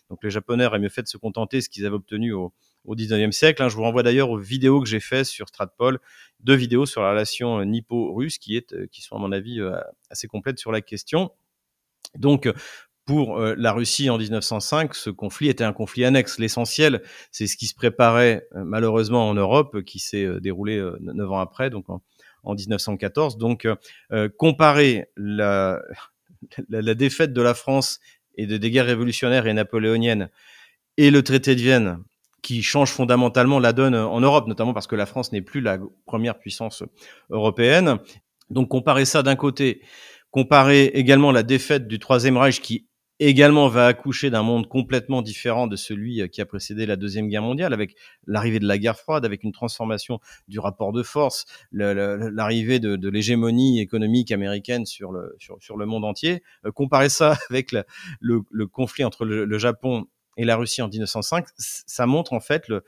Donc 0.09 0.21
les 0.21 0.29
Japonais 0.29 0.65
auraient 0.65 0.79
mieux 0.79 0.89
fait 0.89 1.03
de 1.03 1.07
se 1.07 1.17
contenter 1.17 1.57
de 1.57 1.61
ce 1.61 1.69
qu'ils 1.69 1.85
avaient 1.85 1.95
obtenu 1.95 2.33
au, 2.33 2.53
au 2.85 2.95
19e 2.95 3.31
siècle. 3.31 3.61
Hein. 3.61 3.69
Je 3.69 3.75
vous 3.75 3.83
renvoie 3.83 4.03
d'ailleurs 4.03 4.29
aux 4.29 4.37
vidéos 4.37 4.81
que 4.81 4.87
j'ai 4.87 4.99
faites 4.99 5.25
sur 5.25 5.47
Stratpol, 5.47 5.99
deux 6.39 6.55
vidéos 6.55 6.85
sur 6.85 7.01
la 7.01 7.11
relation 7.11 7.59
euh, 7.59 7.65
nippo-russe 7.65 8.39
euh, 8.49 8.87
qui 8.91 9.01
sont 9.01 9.15
à 9.15 9.19
mon 9.19 9.31
avis 9.31 9.59
euh, 9.59 9.75
assez 10.09 10.27
complètes 10.27 10.59
sur 10.59 10.71
la 10.71 10.81
question. 10.81 11.31
Donc, 12.15 12.51
pour 13.05 13.39
la 13.39 13.71
Russie 13.71 14.09
en 14.09 14.17
1905, 14.17 14.95
ce 14.95 15.11
conflit 15.11 15.49
était 15.49 15.63
un 15.63 15.73
conflit 15.73 16.05
annexe. 16.05 16.39
L'essentiel, 16.39 17.03
c'est 17.31 17.45
ce 17.45 17.55
qui 17.55 17.67
se 17.67 17.75
préparait 17.75 18.47
malheureusement 18.55 19.29
en 19.29 19.35
Europe, 19.35 19.83
qui 19.83 19.99
s'est 19.99 20.27
déroulé 20.39 20.83
neuf 21.01 21.31
ans 21.31 21.39
après, 21.39 21.69
donc 21.69 21.87
en, 21.89 22.01
en 22.43 22.55
1914. 22.55 23.37
Donc, 23.37 23.67
comparer 24.37 25.09
la, 25.17 25.81
défaite 26.95 27.33
de 27.33 27.41
la 27.43 27.53
France 27.53 27.99
et 28.35 28.47
de, 28.47 28.57
des 28.57 28.71
guerres 28.71 28.87
révolutionnaires 28.87 29.45
et 29.45 29.53
napoléoniennes 29.53 30.29
et 30.97 31.11
le 31.11 31.21
traité 31.21 31.55
de 31.55 31.61
Vienne 31.61 31.99
qui 32.45 32.61
change 32.61 32.91
fondamentalement 32.91 33.57
la 33.57 33.73
donne 33.73 33.95
en 33.95 34.21
Europe, 34.21 34.45
notamment 34.45 34.71
parce 34.71 34.85
que 34.85 34.95
la 34.95 35.07
France 35.07 35.31
n'est 35.31 35.41
plus 35.41 35.61
la 35.61 35.79
première 36.05 36.37
puissance 36.37 36.83
européenne. 37.31 37.97
Donc 38.51 38.69
comparer 38.69 39.05
ça 39.05 39.23
d'un 39.23 39.35
côté, 39.35 39.81
comparer 40.29 40.85
également 40.93 41.31
la 41.31 41.41
défaite 41.41 41.87
du 41.87 41.97
Troisième 41.97 42.37
Reich 42.37 42.61
qui 42.61 42.87
également 43.19 43.67
va 43.67 43.87
accoucher 43.87 44.29
d'un 44.29 44.43
monde 44.43 44.67
complètement 44.67 45.23
différent 45.23 45.65
de 45.65 45.75
celui 45.75 46.29
qui 46.29 46.39
a 46.39 46.45
précédé 46.45 46.85
la 46.85 46.97
Deuxième 46.97 47.29
Guerre 47.29 47.41
mondiale, 47.41 47.73
avec 47.73 47.95
l'arrivée 48.27 48.59
de 48.59 48.67
la 48.67 48.77
guerre 48.77 48.99
froide, 48.99 49.25
avec 49.25 49.41
une 49.41 49.51
transformation 49.51 50.19
du 50.47 50.59
rapport 50.59 50.91
de 50.91 51.01
force, 51.01 51.45
l'arrivée 51.71 52.77
de, 52.77 53.09
l'hégémonie 53.09 53.79
économique 53.79 54.31
américaine 54.31 54.85
sur 54.85 55.11
le, 55.11 55.35
sur, 55.39 55.57
sur 55.61 55.77
le 55.77 55.87
monde 55.87 56.05
entier. 56.05 56.43
Euh, 56.65 56.71
comparer 56.71 57.09
ça 57.09 57.37
avec 57.49 57.71
le, 58.19 58.43
conflit 58.67 59.03
entre 59.03 59.25
le 59.25 59.57
Japon 59.57 60.05
et 60.37 60.45
la 60.45 60.55
Russie 60.55 60.81
en 60.81 60.87
1905, 60.87 61.45
ça 61.57 62.05
montre 62.05 62.33
en 62.33 62.39
fait 62.39 62.67
le, 62.67 62.83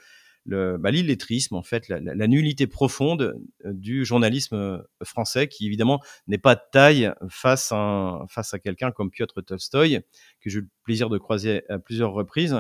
le 0.48 0.78
bah, 0.78 0.92
l'illettrisme, 0.92 1.56
en 1.56 1.62
fait, 1.62 1.88
la, 1.90 2.28
nullité 2.28 2.66
profonde 2.66 3.40
euh, 3.66 3.74
du 3.74 4.06
journalisme 4.06 4.56
euh, 4.56 4.78
français, 5.04 5.48
qui 5.48 5.68
évidemment 5.68 6.02
n'est 6.28 6.38
pas 6.38 6.56
de 6.56 6.62
taille 6.72 7.12
face 7.30 7.72
à, 7.72 8.26
face 8.30 8.54
à 8.54 8.60
quelqu'un 8.60 8.92
comme 8.92 9.12
Piotr 9.12 9.44
Tolstoï, 9.44 10.02
que 10.42 10.50
j'ai 10.50 10.60
eu 10.60 10.62
le 10.62 10.70
plaisir 10.84 11.10
de 11.10 11.18
croiser 11.18 11.64
à 11.70 11.80
plusieurs 11.80 12.14
reprises. 12.14 12.56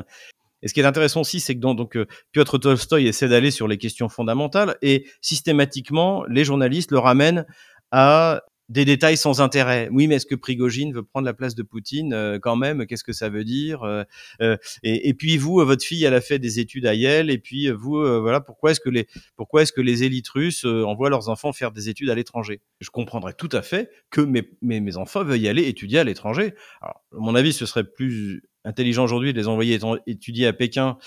Et 0.61 0.67
ce 0.67 0.73
qui 0.73 0.81
est 0.81 0.85
intéressant 0.85 1.21
aussi, 1.21 1.39
c'est 1.39 1.55
que 1.55 1.59
donc, 1.59 1.77
donc 1.77 1.95
euh, 1.95 2.05
Piotr 2.31 2.59
Tolstoï 2.59 3.07
essaie 3.07 3.29
d'aller 3.29 3.51
sur 3.51 3.67
les 3.67 3.77
questions 3.77 4.09
fondamentales 4.09 4.77
et 4.81 5.07
systématiquement, 5.21 6.25
les 6.25 6.43
journalistes 6.43 6.91
le 6.91 6.99
ramènent 6.99 7.45
à 7.91 8.43
des 8.69 8.85
détails 8.85 9.17
sans 9.17 9.41
intérêt. 9.41 9.89
Oui, 9.91 10.07
mais 10.07 10.15
est-ce 10.15 10.25
que 10.25 10.35
Prigogine 10.35 10.93
veut 10.93 11.03
prendre 11.03 11.25
la 11.25 11.33
place 11.33 11.55
de 11.55 11.63
Poutine 11.63 12.13
euh, 12.13 12.39
quand 12.39 12.55
même? 12.55 12.85
Qu'est-ce 12.85 13.03
que 13.03 13.13
ça 13.13 13.29
veut 13.29 13.43
dire 13.43 13.83
euh, 13.83 14.03
euh, 14.41 14.57
et, 14.83 15.09
et, 15.09 15.13
puis 15.13 15.37
vous, 15.37 15.63
votre 15.65 15.83
fille, 15.83 16.03
elle 16.03 16.13
a 16.13 16.21
fait 16.21 16.39
des 16.39 16.59
études 16.59 16.85
à 16.85 16.93
Yale, 16.93 17.29
et 17.29 17.37
puis 17.37 17.69
vous, 17.69 17.97
voilà, 18.21 18.41
pourquoi 18.41 18.71
est-ce 18.71 18.79
que 18.79 18.89
les 18.89 19.07
pourquoi 19.35 19.61
est-ce 19.61 19.71
que 19.71 19.81
les 19.81 20.03
élites 20.03 20.29
russes 20.29 20.65
envoient 20.65 21.09
leurs 21.09 21.29
enfants 21.29 21.53
faire 21.53 21.71
des 21.71 21.89
études 21.89 22.09
à 22.09 22.15
l'étranger? 22.15 22.61
Je 22.79 22.89
comprendrais 22.89 23.33
tout 23.33 23.49
à 23.51 23.61
fait 23.61 23.89
que 24.09 24.21
mes, 24.21 24.49
mes, 24.61 24.79
mes 24.79 24.97
enfants 24.97 25.23
veuillent 25.23 25.47
aller 25.47 25.67
étudier 25.67 25.99
à 25.99 26.03
l'étranger. 26.03 26.53
Alors, 26.81 27.03
à 27.13 27.19
mon 27.19 27.35
avis, 27.35 27.53
ce 27.53 27.65
serait 27.65 27.85
plus 27.85 28.43
intelligent 28.67 29.03
aujourd'hui 29.03 29.33
de 29.33 29.39
les 29.39 29.47
envoyer 29.47 29.79
étudier 30.05 30.45
à 30.45 30.53
Pékin 30.53 30.97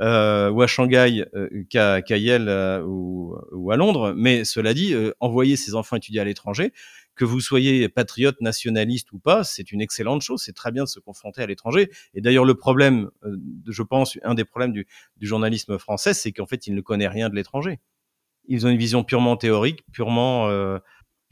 euh, 0.00 0.50
ou 0.50 0.62
à 0.62 0.66
Shanghai 0.66 1.24
euh, 1.34 1.48
qu'à 1.68 2.00
qu 2.02 2.16
Yale 2.16 2.48
euh, 2.48 2.82
ou, 2.82 3.36
ou, 3.52 3.70
à 3.70 3.76
Londres. 3.76 4.14
Mais 4.16 4.44
cela 4.44 4.74
dit, 4.74 4.94
envoyer 5.20 5.56
ses 5.56 5.74
enfants 5.74 5.96
étudier 5.96 6.20
à 6.20 6.24
l'étranger, 6.24 6.72
que 7.14 7.24
vous 7.24 7.40
soyez 7.40 7.88
patriote, 7.88 8.40
nationaliste 8.40 9.12
ou 9.12 9.18
pas, 9.18 9.44
c'est 9.44 9.72
une 9.72 9.80
excellente 9.80 10.22
chose. 10.22 10.42
C'est 10.42 10.54
très 10.54 10.72
bien 10.72 10.84
de 10.84 10.88
se 10.88 11.00
confronter 11.00 11.42
à 11.42 11.46
l'étranger. 11.46 11.90
Et 12.14 12.20
d'ailleurs, 12.20 12.44
le 12.44 12.54
problème, 12.54 13.10
je 13.66 13.82
pense, 13.82 14.18
un 14.22 14.34
des 14.34 14.44
problèmes 14.44 14.72
du, 14.72 14.86
journalisme 15.20 15.78
français, 15.78 16.14
c'est 16.14 16.32
qu'en 16.32 16.46
fait, 16.46 16.66
il 16.66 16.74
ne 16.74 16.80
connaît 16.80 17.08
rien 17.08 17.28
de 17.28 17.34
l'étranger. 17.34 17.80
Ils 18.48 18.66
ont 18.66 18.70
une 18.70 18.78
vision 18.78 19.04
purement 19.04 19.36
théorique, 19.36 19.84
purement 19.92 20.48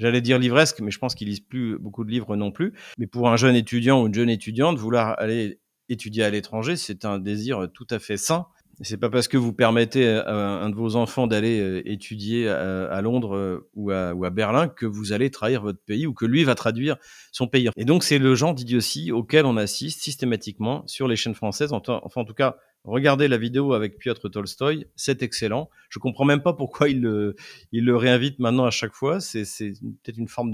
j'allais 0.01 0.21
dire 0.21 0.39
livresque, 0.39 0.81
mais 0.81 0.91
je 0.91 0.99
pense 0.99 1.15
qu'ils 1.15 1.29
lisent 1.29 1.41
plus 1.41 1.79
beaucoup 1.79 2.05
de 2.05 2.11
livres 2.11 2.35
non 2.35 2.51
plus. 2.51 2.73
Mais 2.99 3.07
pour 3.07 3.29
un 3.29 3.37
jeune 3.37 3.55
étudiant 3.55 4.03
ou 4.03 4.07
une 4.07 4.15
jeune 4.15 4.31
étudiante, 4.31 4.79
vouloir 4.79 5.19
aller 5.21 5.61
étudier 5.89 6.25
à 6.25 6.31
l'étranger, 6.31 6.77
c'est 6.77 7.05
un 7.05 7.19
désir 7.19 7.69
tout 7.73 7.87
à 7.91 7.99
fait 7.99 8.17
sain. 8.17 8.47
C'est 8.83 8.97
pas 8.97 9.11
parce 9.11 9.29
que 9.29 9.37
vous 9.37 9.53
permettez 9.53 10.09
à 10.09 10.35
un 10.35 10.71
de 10.71 10.75
vos 10.75 10.97
enfants 10.97 11.27
d'aller 11.27 11.61
euh, 11.61 11.83
étudier 11.85 12.49
à, 12.49 13.01
Londres 13.03 13.37
euh, 13.37 13.69
ou 13.75 13.91
à, 13.91 14.31
Berlin 14.31 14.69
que 14.69 14.87
vous 14.87 15.13
allez 15.13 15.31
trahir 15.31 15.63
votre 15.63 15.83
pays 15.85 16.07
ou 16.07 16.15
que 16.15 16.25
lui 16.25 16.45
va 16.45 16.55
traduire 16.55 16.97
son 17.31 17.47
pays. 17.47 17.69
Et 17.77 17.85
donc 17.85 18.05
c'est 18.05 18.19
le 18.19 18.35
genre 18.35 18.55
d'idiotie 18.55 19.13
auquel 19.13 19.45
on 19.45 19.57
assiste 19.57 20.01
systématiquement 20.03 20.83
sur 20.87 21.09
les 21.09 21.17
chaînes 21.17 21.35
françaises, 21.35 21.73
enfin 21.73 22.01
en 22.03 22.25
tout 22.25 22.35
cas 22.35 22.57
Regardez 22.85 23.29
la 23.29 23.37
vidéo 23.37 23.75
avec 23.75 23.99
Piotr 23.99 24.31
Tolstoï, 24.31 24.87
c'est 24.97 25.23
excellent. 25.23 25.69
Je 25.91 25.99
comprends 25.99 26.25
même 26.25 26.43
pas 26.43 26.55
pourquoi 26.55 26.89
il 26.89 27.03
le, 27.03 27.37
il 27.73 27.91
réinvite 27.93 28.39
maintenant 28.39 28.65
à 28.65 28.71
chaque 28.71 28.95
fois. 28.95 29.21
C'est, 29.21 29.43
peut-être 29.43 30.17
une 30.17 30.29
forme 30.29 30.51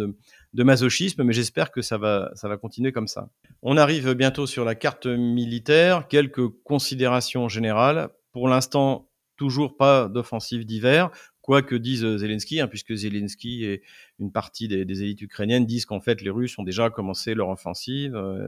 de, 0.52 0.62
masochisme, 0.64 1.22
mais 1.22 1.32
j'espère 1.32 1.70
que 1.70 1.82
ça 1.82 1.98
va 1.98 2.56
continuer 2.60 2.90
comme 2.90 3.06
ça. 3.06 3.30
On 3.62 3.76
arrive 3.76 4.14
bientôt 4.14 4.46
sur 4.48 4.64
la 4.64 4.74
carte 4.74 5.06
militaire. 5.06 6.08
Quelques 6.08 6.48
considérations 6.64 7.48
générales. 7.48 8.10
Pour 8.36 8.50
l'instant, 8.50 9.08
toujours 9.38 9.78
pas 9.78 10.08
d'offensive 10.08 10.66
d'hiver 10.66 11.10
quoi 11.40 11.62
que 11.62 11.74
dise 11.74 12.04
euh, 12.04 12.18
Zelensky, 12.18 12.60
hein, 12.60 12.68
puisque 12.68 12.94
Zelensky 12.94 13.64
et 13.64 13.80
une 14.18 14.30
partie 14.30 14.68
des, 14.68 15.02
élites 15.02 15.22
ukrainiennes 15.22 15.64
disent 15.64 15.86
qu'en 15.86 16.00
fait 16.00 16.20
les 16.20 16.28
Russes 16.28 16.58
ont 16.58 16.62
déjà 16.62 16.90
commencé 16.90 17.32
leur 17.32 17.48
offensive. 17.48 18.14
Euh, 18.14 18.46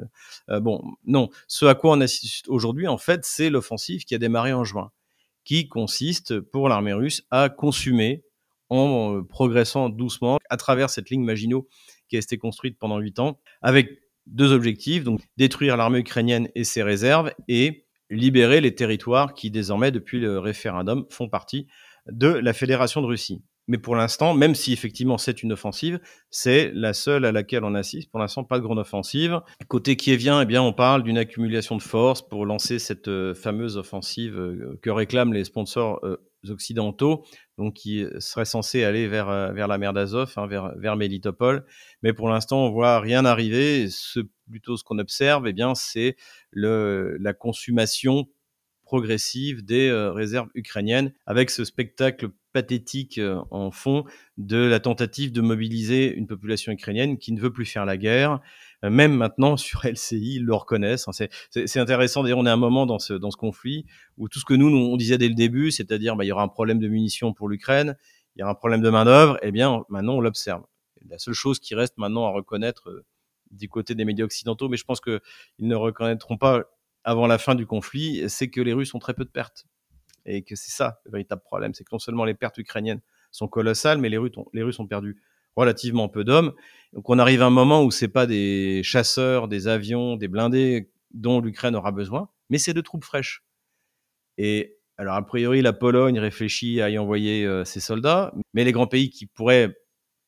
euh, 0.50 0.60
bon, 0.60 0.84
non, 1.06 1.30
ce 1.46 1.64
à 1.64 1.74
quoi 1.74 1.96
on 1.96 2.02
assiste 2.02 2.48
aujourd'hui, 2.48 2.86
en 2.86 2.98
fait, 2.98 3.24
c'est 3.24 3.48
l'offensive 3.48 4.04
qui 4.04 4.14
a 4.14 4.18
démarré 4.18 4.52
en 4.52 4.62
juin, 4.62 4.92
qui 5.42 5.68
consiste 5.68 6.38
pour 6.38 6.68
l'armée 6.68 6.92
russe 6.92 7.22
à 7.30 7.48
consumer 7.48 8.24
en 8.68 9.22
progressant 9.22 9.88
doucement 9.88 10.36
à 10.50 10.58
travers 10.58 10.90
cette 10.90 11.08
ligne 11.08 11.24
Maginot 11.24 11.66
qui 12.10 12.16
a 12.16 12.18
été 12.18 12.36
construite 12.36 12.78
pendant 12.78 12.98
huit 12.98 13.20
ans, 13.20 13.40
avec 13.62 14.02
deux 14.26 14.52
objectifs, 14.52 15.02
donc 15.02 15.22
détruire 15.38 15.78
l'armée 15.78 16.00
ukrainienne 16.00 16.50
et 16.54 16.64
ses 16.64 16.82
réserves 16.82 17.32
et 17.48 17.87
libérer 18.10 18.60
les 18.60 18.74
territoires 18.74 19.34
qui 19.34 19.50
désormais, 19.50 19.90
depuis 19.90 20.20
le 20.20 20.38
référendum, 20.38 21.06
font 21.10 21.28
partie 21.28 21.66
de 22.10 22.28
la 22.28 22.52
Fédération 22.52 23.02
de 23.02 23.06
Russie. 23.06 23.42
Mais 23.68 23.76
pour 23.76 23.94
l'instant, 23.94 24.32
même 24.32 24.54
si 24.54 24.72
effectivement 24.72 25.18
c'est 25.18 25.42
une 25.42 25.52
offensive, 25.52 26.00
c'est 26.30 26.72
la 26.74 26.94
seule 26.94 27.26
à 27.26 27.32
laquelle 27.32 27.64
on 27.64 27.74
assiste. 27.74 28.10
Pour 28.10 28.18
l'instant, 28.18 28.42
pas 28.42 28.58
de 28.58 28.64
grande 28.64 28.78
offensive. 28.78 29.40
Côté 29.68 29.94
kievien, 29.94 30.40
eh 30.40 30.46
bien, 30.46 30.62
on 30.62 30.72
parle 30.72 31.02
d'une 31.02 31.18
accumulation 31.18 31.76
de 31.76 31.82
forces 31.82 32.26
pour 32.26 32.46
lancer 32.46 32.78
cette 32.78 33.08
euh, 33.08 33.34
fameuse 33.34 33.76
offensive 33.76 34.38
euh, 34.38 34.78
que 34.82 34.88
réclament 34.88 35.34
les 35.34 35.44
sponsors 35.44 36.00
euh, 36.02 36.16
occidentaux, 36.48 37.26
donc 37.58 37.74
qui 37.74 38.06
serait 38.20 38.46
censé 38.46 38.84
aller 38.84 39.06
vers, 39.06 39.52
vers 39.52 39.66
la 39.66 39.76
mer 39.76 39.92
d'Azov, 39.92 40.32
hein, 40.36 40.46
vers, 40.46 40.72
vers 40.78 40.96
Melitopol. 40.96 41.66
Mais 42.02 42.12
pour 42.12 42.28
l'instant, 42.28 42.64
on 42.64 42.70
voit 42.70 43.00
rien 43.00 43.24
arriver. 43.24 43.88
Plutôt, 44.48 44.76
ce 44.76 44.84
qu'on 44.84 44.98
observe, 44.98 45.46
eh 45.46 45.52
bien, 45.52 45.74
c'est 45.74 46.16
la 46.52 47.32
consommation 47.34 48.28
progressive 48.88 49.62
des 49.66 49.90
euh, 49.90 50.12
réserves 50.12 50.48
ukrainiennes, 50.54 51.12
avec 51.26 51.50
ce 51.50 51.62
spectacle 51.66 52.30
pathétique 52.54 53.18
euh, 53.18 53.38
en 53.50 53.70
fond 53.70 54.04
de 54.38 54.56
la 54.56 54.80
tentative 54.80 55.30
de 55.30 55.42
mobiliser 55.42 56.14
une 56.14 56.26
population 56.26 56.72
ukrainienne 56.72 57.18
qui 57.18 57.32
ne 57.32 57.38
veut 57.38 57.52
plus 57.52 57.66
faire 57.66 57.84
la 57.84 57.98
guerre. 57.98 58.40
Euh, 58.84 58.88
même 58.88 59.12
maintenant 59.12 59.56
sur 59.58 59.84
LCI, 59.84 60.36
ils 60.36 60.44
le 60.44 60.54
reconnaissent. 60.54 61.06
C'est 61.12 61.78
intéressant. 61.78 62.22
D'ailleurs, 62.22 62.38
on 62.38 62.46
est 62.46 62.50
à 62.50 62.54
un 62.54 62.56
moment 62.56 62.86
dans 62.86 62.98
ce, 62.98 63.12
dans 63.12 63.30
ce 63.30 63.36
conflit 63.36 63.84
où 64.16 64.30
tout 64.30 64.40
ce 64.40 64.46
que 64.46 64.54
nous, 64.54 64.68
on 64.74 64.96
disait 64.96 65.18
dès 65.18 65.28
le 65.28 65.34
début, 65.34 65.70
c'est-à-dire 65.70 66.16
bah, 66.16 66.24
il 66.24 66.28
y 66.28 66.32
aura 66.32 66.42
un 66.42 66.48
problème 66.48 66.78
de 66.78 66.88
munitions 66.88 67.34
pour 67.34 67.50
l'Ukraine, 67.50 67.94
il 68.36 68.40
y 68.40 68.42
a 68.42 68.48
un 68.48 68.54
problème 68.54 68.80
de 68.80 68.88
main 68.88 69.04
d'œuvre. 69.04 69.38
Eh 69.42 69.52
bien, 69.52 69.82
maintenant, 69.90 70.14
on 70.14 70.20
l'observe. 70.22 70.62
La 71.10 71.18
seule 71.18 71.34
chose 71.34 71.58
qui 71.58 71.74
reste 71.74 71.98
maintenant 71.98 72.24
à 72.24 72.30
reconnaître 72.30 73.04
du 73.50 73.68
côté 73.68 73.94
des 73.94 74.04
médias 74.04 74.24
occidentaux, 74.24 74.68
mais 74.68 74.76
je 74.76 74.84
pense 74.84 75.00
qu'ils 75.00 75.20
ne 75.60 75.74
reconnaîtront 75.74 76.36
pas 76.36 76.64
avant 77.04 77.26
la 77.26 77.38
fin 77.38 77.54
du 77.54 77.66
conflit, 77.66 78.28
c'est 78.28 78.48
que 78.48 78.60
les 78.60 78.72
Russes 78.72 78.94
ont 78.94 78.98
très 78.98 79.14
peu 79.14 79.24
de 79.24 79.30
pertes. 79.30 79.66
Et 80.26 80.42
que 80.42 80.56
c'est 80.56 80.70
ça 80.70 81.00
le 81.06 81.12
véritable 81.12 81.42
problème, 81.42 81.72
c'est 81.72 81.84
que 81.84 81.90
non 81.92 81.98
seulement 81.98 82.24
les 82.24 82.34
pertes 82.34 82.58
ukrainiennes 82.58 83.00
sont 83.30 83.48
colossales, 83.48 83.98
mais 83.98 84.08
les 84.08 84.18
Russes 84.18 84.36
ont, 84.36 84.46
les 84.52 84.62
Russes 84.62 84.78
ont 84.78 84.86
perdu 84.86 85.16
relativement 85.56 86.08
peu 86.08 86.24
d'hommes. 86.24 86.52
Donc 86.92 87.08
on 87.08 87.18
arrive 87.18 87.42
à 87.42 87.46
un 87.46 87.50
moment 87.50 87.82
où 87.82 87.90
c'est 87.90 88.08
pas 88.08 88.26
des 88.26 88.82
chasseurs, 88.84 89.48
des 89.48 89.68
avions, 89.68 90.16
des 90.16 90.28
blindés 90.28 90.90
dont 91.12 91.40
l'Ukraine 91.40 91.74
aura 91.74 91.92
besoin, 91.92 92.28
mais 92.50 92.58
c'est 92.58 92.74
de 92.74 92.80
troupes 92.80 93.04
fraîches. 93.04 93.42
Et 94.36 94.76
alors 94.98 95.14
a 95.14 95.24
priori 95.24 95.62
la 95.62 95.72
Pologne 95.72 96.18
réfléchit 96.18 96.80
à 96.80 96.90
y 96.90 96.98
envoyer 96.98 97.44
euh, 97.44 97.64
ses 97.64 97.80
soldats, 97.80 98.32
mais 98.52 98.64
les 98.64 98.72
grands 98.72 98.86
pays 98.86 99.10
qui 99.10 99.26
pourraient 99.26 99.76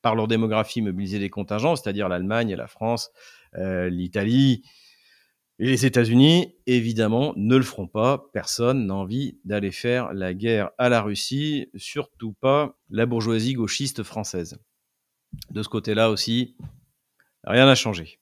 par 0.03 0.15
leur 0.15 0.29
démographie 0.29 0.83
mobiliser 0.83 1.19
des 1.19 1.31
contingents, 1.31 1.77
c'est-à-dire 1.77 2.09
l'Allemagne, 2.09 2.55
la 2.55 2.67
France, 2.67 3.11
euh, 3.57 3.89
l'Italie, 3.89 4.63
et 5.63 5.67
les 5.67 5.85
États-Unis, 5.85 6.55
évidemment, 6.67 7.35
ne 7.37 7.55
le 7.55 7.63
feront 7.63 7.87
pas. 7.87 8.31
Personne 8.33 8.87
n'a 8.87 8.95
envie 8.95 9.39
d'aller 9.45 9.73
faire 9.73 10.15
la 10.15 10.33
guerre 10.33 10.71
à 10.79 10.89
la 10.89 11.03
Russie, 11.03 11.69
surtout 11.77 12.33
pas 12.33 12.79
la 12.89 13.05
bourgeoisie 13.05 13.53
gauchiste 13.53 14.03
française. 14.03 14.59
De 15.51 15.63
ce 15.63 15.69
côté-là 15.69 16.09
aussi, 16.09 16.57
rien 17.45 17.67
n'a 17.67 17.75
changé. 17.75 18.21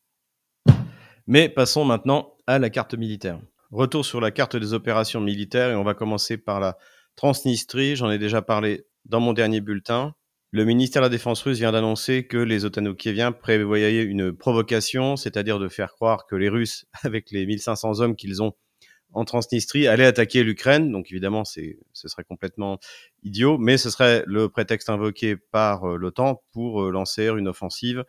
Mais 1.29 1.49
passons 1.49 1.85
maintenant 1.85 2.35
à 2.49 2.59
la 2.59 2.71
carte 2.71 2.95
militaire. 2.95 3.39
Retour 3.71 4.05
sur 4.05 4.21
la 4.21 4.33
carte 4.33 4.57
des 4.57 4.73
opérations 4.73 5.21
militaires 5.21 5.71
et 5.71 5.77
on 5.77 5.85
va 5.85 5.95
commencer 5.95 6.39
par 6.39 6.59
la 6.59 6.77
Transnistrie. 7.15 7.95
J'en 7.95 8.11
ai 8.11 8.19
déjà 8.19 8.43
parlé 8.43 8.87
dans 9.05 9.21
mon 9.21 9.33
dernier 9.33 9.61
bulletin. 9.61 10.15
Le 10.51 10.65
ministère 10.65 11.03
de 11.03 11.07
la 11.07 11.11
Défense 11.11 11.43
russe 11.43 11.59
vient 11.59 11.73
d'annoncer 11.73 12.27
que 12.27 12.39
les 12.39 12.65
Otano-Kieviens 12.65 13.33
prévoyaient 13.33 14.03
une 14.03 14.33
provocation, 14.33 15.17
c'est-à-dire 15.17 15.59
de 15.59 15.69
faire 15.69 15.93
croire 15.93 16.27
que 16.27 16.37
les 16.37 16.49
Russes, 16.49 16.87
avec 17.03 17.31
les 17.31 17.45
1500 17.45 18.01
hommes 18.01 18.17
qu'ils 18.17 18.43
ont 18.43 18.55
en 19.13 19.27
Transnistrie, 19.27 19.87
allaient 19.87 20.07
attaquer 20.07 20.43
l'Ukraine. 20.45 20.91
Donc 20.91 21.11
évidemment, 21.11 21.45
ce 21.45 21.75
serait 21.93 22.25
complètement 22.25 22.79
idiot, 23.25 23.59
mais 23.59 23.77
ce 23.77 23.91
serait 23.91 24.25
le 24.27 24.49
prétexte 24.49 24.89
invoqué 24.89 25.37
par 25.37 25.85
euh, 25.85 25.97
l'OTAN 25.97 26.43
pour 26.53 26.83
euh, 26.83 26.91
lancer 26.91 27.27
une 27.27 27.49
offensive 27.49 28.05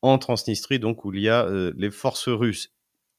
en 0.00 0.16
Transnistrie, 0.16 0.78
donc 0.78 1.04
où 1.04 1.12
il 1.12 1.20
y 1.20 1.28
a 1.28 1.44
euh, 1.44 1.74
les 1.76 1.90
forces 1.90 2.28
russes. 2.28 2.72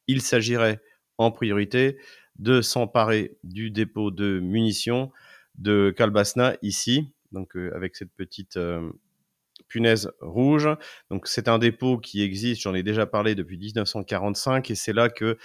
Il 0.08 0.24
s'agirait 0.24 0.82
en 1.20 1.30
priorité 1.30 1.98
de 2.40 2.62
s'emparer 2.62 3.38
du 3.44 3.70
dépôt 3.70 4.10
de 4.10 4.40
munitions 4.40 5.12
de 5.56 5.94
Kalbasna 5.96 6.58
ici, 6.64 7.13
donc 7.34 7.56
euh, 7.56 7.72
avec 7.76 7.96
cette 7.96 8.12
petite 8.12 8.58
euh, 8.58 8.90
punaise 9.68 10.12
rouge. 10.22 10.70
Donc 11.10 11.28
c'est 11.28 11.48
un 11.48 11.60
dépôt 11.60 11.98
qui 11.98 12.22
existe, 12.22 12.62
j'en 12.62 12.74
ai 12.74 12.84
déjà 12.84 13.06
parlé 13.06 13.36
depuis 13.36 13.58
1945, 13.58 14.72
et 14.72 14.76
c'est 14.76 14.94
là 14.94 15.10
que 15.10 15.38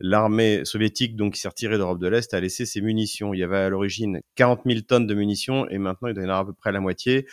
l'armée 0.00 0.64
soviétique, 0.64 1.16
donc 1.16 1.34
qui 1.34 1.40
s'est 1.40 1.48
retirée 1.48 1.78
d'Europe 1.78 2.00
de 2.00 2.08
l'Est, 2.08 2.34
a 2.34 2.40
laissé 2.40 2.66
ses 2.66 2.80
munitions. 2.80 3.34
Il 3.34 3.40
y 3.40 3.44
avait 3.44 3.58
à 3.58 3.68
l'origine 3.68 4.20
40 4.34 4.62
000 4.66 4.80
tonnes 4.80 5.06
de 5.06 5.14
munitions, 5.14 5.68
et 5.68 5.78
maintenant 5.78 6.08
il 6.08 6.16
y 6.16 6.20
en 6.20 6.22
avoir 6.22 6.40
à 6.40 6.46
peu 6.46 6.52
près 6.52 6.72
la 6.72 6.80
moitié. 6.80 7.26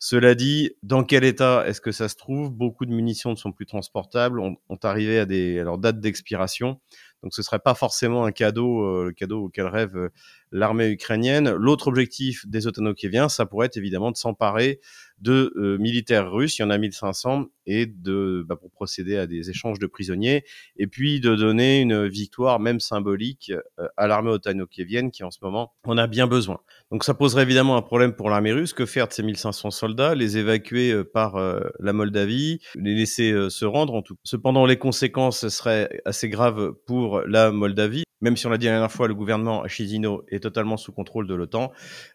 Cela 0.00 0.36
dit, 0.36 0.70
dans 0.84 1.02
quel 1.02 1.24
état 1.24 1.64
est-ce 1.66 1.80
que 1.80 1.90
ça 1.90 2.08
se 2.08 2.14
trouve? 2.14 2.50
Beaucoup 2.50 2.86
de 2.86 2.92
munitions 2.92 3.30
ne 3.30 3.36
sont 3.36 3.50
plus 3.50 3.66
transportables, 3.66 4.38
ont, 4.38 4.56
arrivé 4.84 5.18
à, 5.18 5.22
à 5.22 5.64
leur 5.64 5.78
date 5.78 5.98
d'expiration. 5.98 6.80
Donc 7.22 7.34
ce 7.34 7.42
serait 7.42 7.58
pas 7.58 7.74
forcément 7.74 8.24
un 8.24 8.32
cadeau, 8.32 8.82
euh, 8.84 9.04
le 9.06 9.12
cadeau 9.12 9.44
auquel 9.44 9.66
rêve 9.66 9.96
euh, 9.96 10.08
l'armée 10.52 10.88
ukrainienne. 10.88 11.50
L'autre 11.50 11.88
objectif 11.88 12.46
des 12.46 12.66
Otano-Kieviens, 12.66 13.28
ça 13.28 13.44
pourrait 13.44 13.66
être 13.66 13.76
évidemment 13.76 14.10
de 14.10 14.16
s'emparer 14.16 14.80
de 15.20 15.52
euh, 15.56 15.78
militaires 15.78 16.30
russes, 16.30 16.58
il 16.58 16.62
y 16.62 16.64
en 16.64 16.70
a 16.70 16.78
1500, 16.78 17.46
et 17.66 17.86
de 17.86 18.44
bah, 18.48 18.56
pour 18.56 18.70
procéder 18.70 19.16
à 19.16 19.26
des 19.26 19.50
échanges 19.50 19.78
de 19.78 19.86
prisonniers, 19.86 20.44
et 20.76 20.86
puis 20.86 21.20
de 21.20 21.34
donner 21.34 21.80
une 21.80 22.06
victoire 22.06 22.60
même 22.60 22.80
symbolique 22.80 23.52
à 23.96 24.06
l'armée 24.06 24.30
otano-kievienne 24.30 25.10
qui 25.10 25.22
en 25.22 25.30
ce 25.30 25.38
moment 25.42 25.72
en 25.84 25.98
a 25.98 26.06
bien 26.06 26.26
besoin. 26.26 26.60
Donc 26.90 27.04
ça 27.04 27.12
poserait 27.12 27.42
évidemment 27.42 27.76
un 27.76 27.82
problème 27.82 28.14
pour 28.14 28.30
l'armée 28.30 28.52
russe. 28.52 28.72
Que 28.72 28.86
faire 28.86 29.08
de 29.08 29.12
ces 29.12 29.22
1500 29.22 29.70
soldats 29.70 30.14
Les 30.14 30.38
évacuer 30.38 31.04
par 31.04 31.36
la 31.78 31.92
Moldavie 31.92 32.60
Les 32.74 32.94
laisser 32.94 33.34
se 33.50 33.64
rendre 33.66 33.94
en 33.94 34.02
tout. 34.02 34.16
Cependant, 34.24 34.64
les 34.64 34.78
conséquences 34.78 35.48
seraient 35.48 36.00
assez 36.06 36.30
graves 36.30 36.72
pour 36.86 37.20
la 37.26 37.50
Moldavie. 37.50 38.04
Même 38.20 38.36
si 38.36 38.46
on 38.46 38.50
l'a 38.50 38.58
dit 38.58 38.66
la 38.66 38.72
dernière 38.72 38.90
fois, 38.90 39.06
le 39.06 39.14
gouvernement 39.14 39.62
à 39.62 39.68
Chisinau 39.68 40.24
est 40.28 40.40
totalement 40.40 40.76
sous 40.76 40.92
contrôle 40.92 41.28
de 41.28 41.34
l'OTAN. 41.34 41.72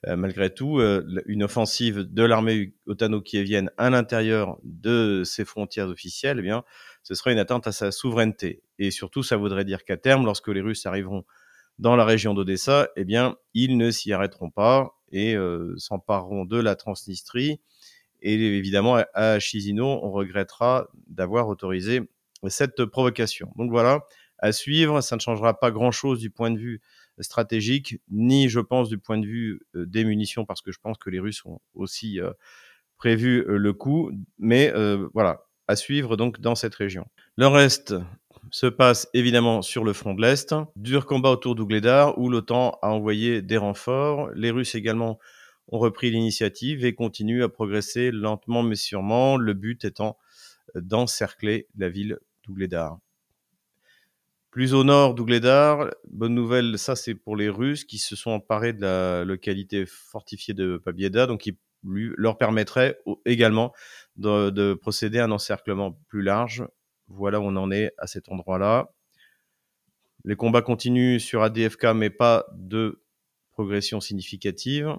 Euh, 0.08 0.18
malgré 0.18 0.54
tout, 0.54 0.80
euh, 0.80 1.22
une 1.28 1.44
offensive 1.44 2.00
de 2.00 2.24
l'armée 2.24 2.74
otano-kievienne 2.94 3.70
à 3.78 3.90
l'intérieur 3.90 4.58
de 4.64 5.24
ses 5.26 5.46
frontières 5.46 5.88
officielles, 5.88 6.38
eh 6.40 6.42
bien, 6.42 6.64
ce 7.04 7.16
serait 7.16 7.34
une 7.34 7.40
atteinte 7.40 7.68
à 7.68 7.72
sa 7.72 7.92
souveraineté. 7.92 8.64
Et 8.80 8.92
surtout, 8.92 9.24
ça 9.24 9.38
voudrait 9.38 9.66
dire 9.66 9.84
qu'à 9.84 9.98
terme, 9.98 10.26
lorsque 10.26 10.48
les 10.48 10.62
Russes 10.62 10.86
arriveront 10.86 11.26
dans 11.80 11.96
la 11.96 12.06
région 12.06 12.34
d'Odessa, 12.34 12.90
eh 12.96 13.04
bien, 13.04 13.36
ils 13.54 13.78
ne 13.78 13.92
s'y 13.92 14.14
arrêteront 14.14 14.50
pas 14.50 14.96
et 15.12 15.36
euh, 15.36 15.74
s'empareront 15.78 16.46
de 16.46 16.60
la 16.60 16.76
Transnistrie. 16.76 17.60
Et 18.22 18.34
évidemment, 18.34 19.04
à 19.14 19.40
Chisinau, 19.40 20.00
on 20.02 20.12
regrettera 20.12 20.88
d'avoir 21.08 21.50
autorisé 21.50 22.02
cette 22.48 22.86
provocation. 22.86 23.52
Donc 23.58 23.70
voilà, 23.70 24.06
à 24.40 24.52
suivre. 24.52 25.02
Ça 25.02 25.16
ne 25.16 25.22
changera 25.22 25.60
pas 25.60 25.72
grand-chose 25.72 26.20
du 26.20 26.30
point 26.30 26.52
de 26.52 26.58
vue 26.58 26.82
stratégique, 27.20 28.02
ni 28.10 28.50
je 28.50 28.60
pense 28.60 28.90
du 28.90 28.98
point 28.98 29.18
de 29.18 29.26
vue 29.26 29.62
euh, 29.76 29.86
des 29.86 30.04
munitions, 30.04 30.46
parce 30.46 30.62
que 30.62 30.72
je 30.72 30.80
pense 30.80 30.98
que 30.98 31.10
les 31.10 31.20
Russes 31.20 31.46
ont 31.46 31.60
aussi 31.74 32.20
euh, 32.20 32.32
prévu 33.04 33.46
euh, 33.50 33.58
le 33.58 33.74
coup. 33.74 34.12
Mais 34.40 34.72
voilà, 35.14 35.44
à 35.68 35.76
suivre 35.76 36.16
donc 36.16 36.40
dans 36.40 36.56
cette 36.56 36.74
région. 36.74 37.06
Le 37.36 37.48
reste 37.48 37.96
se 38.50 38.66
passe 38.66 39.10
évidemment 39.14 39.62
sur 39.62 39.84
le 39.84 39.92
front 39.92 40.14
de 40.14 40.22
l'Est. 40.22 40.56
Dur 40.78 41.06
combat 41.06 41.32
autour 41.32 41.56
d'Ougledar, 41.56 42.18
où 42.18 42.30
l'OTAN 42.30 42.80
a 42.82 42.92
envoyé 42.92 43.42
des 43.42 43.58
renforts. 43.58 44.30
Les 44.36 44.52
Russes 44.52 44.76
également 44.76 45.20
ont 45.68 45.80
repris 45.80 46.12
l'initiative 46.12 46.86
et 46.86 46.96
continuent 46.96 47.44
à 47.44 47.50
progresser 47.50 48.10
lentement 48.10 48.64
mais 48.64 48.76
sûrement, 48.76 49.36
le 49.36 49.54
but 49.54 49.84
étant 49.84 50.18
d'encercler 50.74 51.68
la 51.78 51.90
ville 51.90 52.20
d'Ougledar. 52.48 53.00
Plus 54.50 54.74
au 54.74 54.86
nord 54.86 55.14
d'Ougledar, 55.14 55.90
bonne 56.10 56.36
nouvelle, 56.36 56.78
ça 56.78 56.96
c'est 56.96 57.16
pour 57.16 57.36
les 57.36 57.50
Russes 57.50 57.84
qui 57.84 57.98
se 57.98 58.16
sont 58.16 58.32
emparés 58.32 58.72
de 58.72 58.82
la 58.82 59.26
localité 59.26 59.86
fortifiée 59.86 60.54
de 60.54 60.78
Pabieda, 60.78 61.28
donc 61.28 61.48
leur 61.84 62.38
permettrait 62.38 63.00
également 63.26 63.74
de, 64.16 64.74
procéder 64.74 65.20
à 65.20 65.26
un 65.26 65.32
encerclement 65.32 66.00
plus 66.08 66.22
large. 66.22 66.66
Voilà 67.08 67.40
où 67.40 67.44
on 67.44 67.56
en 67.56 67.72
est 67.72 67.92
à 67.98 68.08
cet 68.08 68.30
endroit-là. 68.30 68.92
Les 70.26 70.36
combats 70.36 70.62
continuent 70.62 71.20
sur 71.20 71.44
ADFK, 71.44 71.88
mais 71.96 72.10
pas 72.10 72.46
de 72.54 73.04
progression 73.52 74.00
significative. 74.00 74.98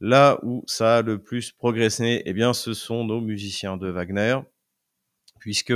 Là 0.00 0.38
où 0.42 0.64
ça 0.66 0.98
a 0.98 1.02
le 1.02 1.20
plus 1.20 1.52
progressé, 1.52 2.22
eh 2.24 2.32
bien, 2.32 2.54
ce 2.54 2.74
sont 2.74 3.04
nos 3.04 3.20
musiciens 3.20 3.76
de 3.76 3.88
Wagner, 3.88 4.38
puisque 5.38 5.74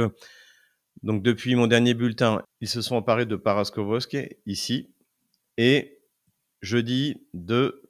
donc 1.03 1.23
depuis 1.23 1.55
mon 1.55 1.67
dernier 1.67 1.95
bulletin, 1.95 2.43
ils 2.61 2.69
se 2.69 2.81
sont 2.81 2.97
emparés 2.97 3.27
de 3.27 3.37
Paraskovosk 3.37 4.17
ici 4.47 4.91
et 5.57 6.01
jeudi 6.63 7.23
de 7.35 7.83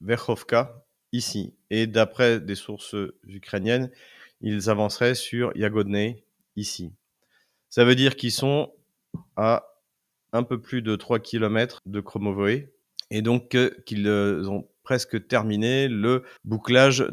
Verkhovka 0.00 0.81
ici. 1.12 1.54
Et 1.70 1.86
d'après 1.86 2.40
des 2.40 2.54
sources 2.54 2.96
ukrainiennes, 3.26 3.90
ils 4.40 4.70
avanceraient 4.70 5.14
sur 5.14 5.56
Yagodne 5.56 6.14
ici. 6.56 6.92
Ça 7.70 7.84
veut 7.84 7.94
dire 7.94 8.16
qu'ils 8.16 8.32
sont 8.32 8.72
à 9.36 9.66
un 10.32 10.42
peu 10.42 10.60
plus 10.60 10.82
de 10.82 10.96
3 10.96 11.20
km 11.20 11.80
de 11.86 12.00
Kromovoe 12.00 12.68
et 13.10 13.22
donc 13.22 13.56
qu'ils 13.84 14.08
ont 14.08 14.66
presque 14.82 15.26
terminé 15.28 15.88
le 15.88 16.24
bouclage 16.44 17.06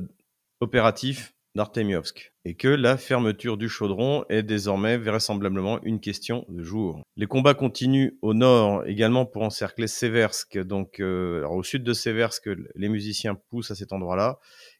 opératif 0.61 1.33
d'Artemiovsk 1.59 2.31
et 2.45 2.55
que 2.55 2.69
la 2.69 2.95
fermeture 2.95 3.57
du 3.57 3.67
chaudron 3.67 4.23
est 4.29 4.43
désormais 4.43 4.97
vraisemblablement 4.97 5.83
une 5.83 5.99
question 5.99 6.45
de 6.47 6.63
jour. 6.63 7.03
Les 7.17 7.25
combats 7.25 7.53
continuent 7.53 8.13
au 8.21 8.33
nord 8.33 8.85
également 8.87 9.25
pour 9.25 9.43
encercler 9.43 9.87
Seversk. 9.87 10.57
Donc, 10.57 11.01
euh, 11.01 11.45
au 11.49 11.61
sud 11.61 11.83
de 11.83 11.91
Seversk, 11.91 12.49
les 12.75 12.87
musiciens 12.87 13.35
poussent 13.35 13.71
à 13.71 13.75
cet 13.75 13.91
endroit-là 13.91 14.39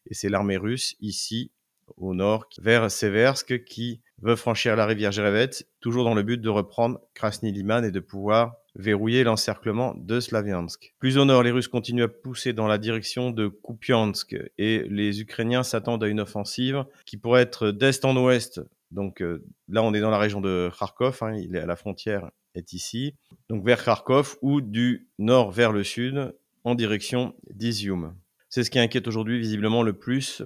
et 0.09 0.13
c'est 0.13 0.29
l'armée 0.29 0.55
russe 0.55 0.95
ici 1.01 1.51
au 1.97 2.13
nord 2.13 2.47
vers 2.61 2.89
Seversk 2.89 3.65
qui 3.65 3.99
veut 4.21 4.37
franchir 4.37 4.77
la 4.77 4.85
rivière 4.85 5.11
Jerevet, 5.11 5.49
toujours 5.81 6.05
dans 6.05 6.13
le 6.13 6.23
but 6.23 6.39
de 6.39 6.49
reprendre 6.49 7.01
Krasny 7.13 7.51
Liman 7.51 7.83
et 7.83 7.91
de 7.91 7.99
pouvoir 7.99 8.55
verrouiller 8.75 9.23
l'encerclement 9.23 9.93
de 9.95 10.19
Slaviansk. 10.19 10.93
Plus 10.99 11.17
au 11.17 11.25
nord, 11.25 11.43
les 11.43 11.51
Russes 11.51 11.67
continuent 11.67 12.03
à 12.03 12.07
pousser 12.07 12.53
dans 12.53 12.67
la 12.67 12.77
direction 12.77 13.31
de 13.31 13.47
Kupiansk 13.47 14.35
et 14.57 14.83
les 14.89 15.21
Ukrainiens 15.21 15.63
s'attendent 15.63 16.03
à 16.03 16.07
une 16.07 16.19
offensive 16.19 16.85
qui 17.05 17.17
pourrait 17.17 17.41
être 17.41 17.71
d'est 17.71 18.05
en 18.05 18.15
ouest. 18.17 18.61
Donc 18.91 19.21
euh, 19.21 19.43
là, 19.67 19.83
on 19.83 19.93
est 19.93 20.01
dans 20.01 20.09
la 20.09 20.17
région 20.17 20.41
de 20.41 20.69
Kharkov, 20.77 21.19
hein, 21.21 21.35
il 21.35 21.55
est 21.55 21.59
à 21.59 21.65
la 21.65 21.75
frontière, 21.75 22.31
est 22.55 22.73
ici. 22.73 23.15
Donc 23.49 23.65
vers 23.65 23.83
Kharkov 23.83 24.37
ou 24.41 24.61
du 24.61 25.07
nord 25.19 25.51
vers 25.51 25.71
le 25.71 25.83
sud 25.83 26.33
en 26.63 26.75
direction 26.75 27.35
d'Izium. 27.51 28.15
C'est 28.49 28.63
ce 28.63 28.71
qui 28.71 28.79
inquiète 28.79 29.07
aujourd'hui 29.07 29.39
visiblement 29.39 29.83
le 29.83 29.93
plus 29.93 30.43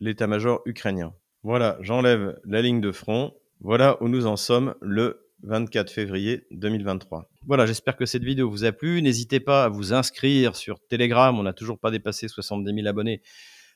l'état-major 0.00 0.62
ukrainien. 0.66 1.14
Voilà, 1.42 1.78
j'enlève 1.80 2.38
la 2.44 2.62
ligne 2.62 2.80
de 2.80 2.90
front. 2.90 3.34
Voilà 3.60 4.02
où 4.02 4.08
nous 4.08 4.26
en 4.26 4.36
sommes 4.36 4.74
le 4.80 5.23
24 5.44 5.90
février 5.90 6.46
2023. 6.50 7.30
Voilà, 7.46 7.66
j'espère 7.66 7.96
que 7.96 8.06
cette 8.06 8.24
vidéo 8.24 8.50
vous 8.50 8.64
a 8.64 8.72
plu. 8.72 9.02
N'hésitez 9.02 9.40
pas 9.40 9.64
à 9.64 9.68
vous 9.68 9.92
inscrire 9.92 10.56
sur 10.56 10.80
Telegram. 10.88 11.38
On 11.38 11.42
n'a 11.42 11.52
toujours 11.52 11.78
pas 11.78 11.90
dépassé 11.90 12.28
70 12.28 12.74
000 12.74 12.86
abonnés. 12.86 13.22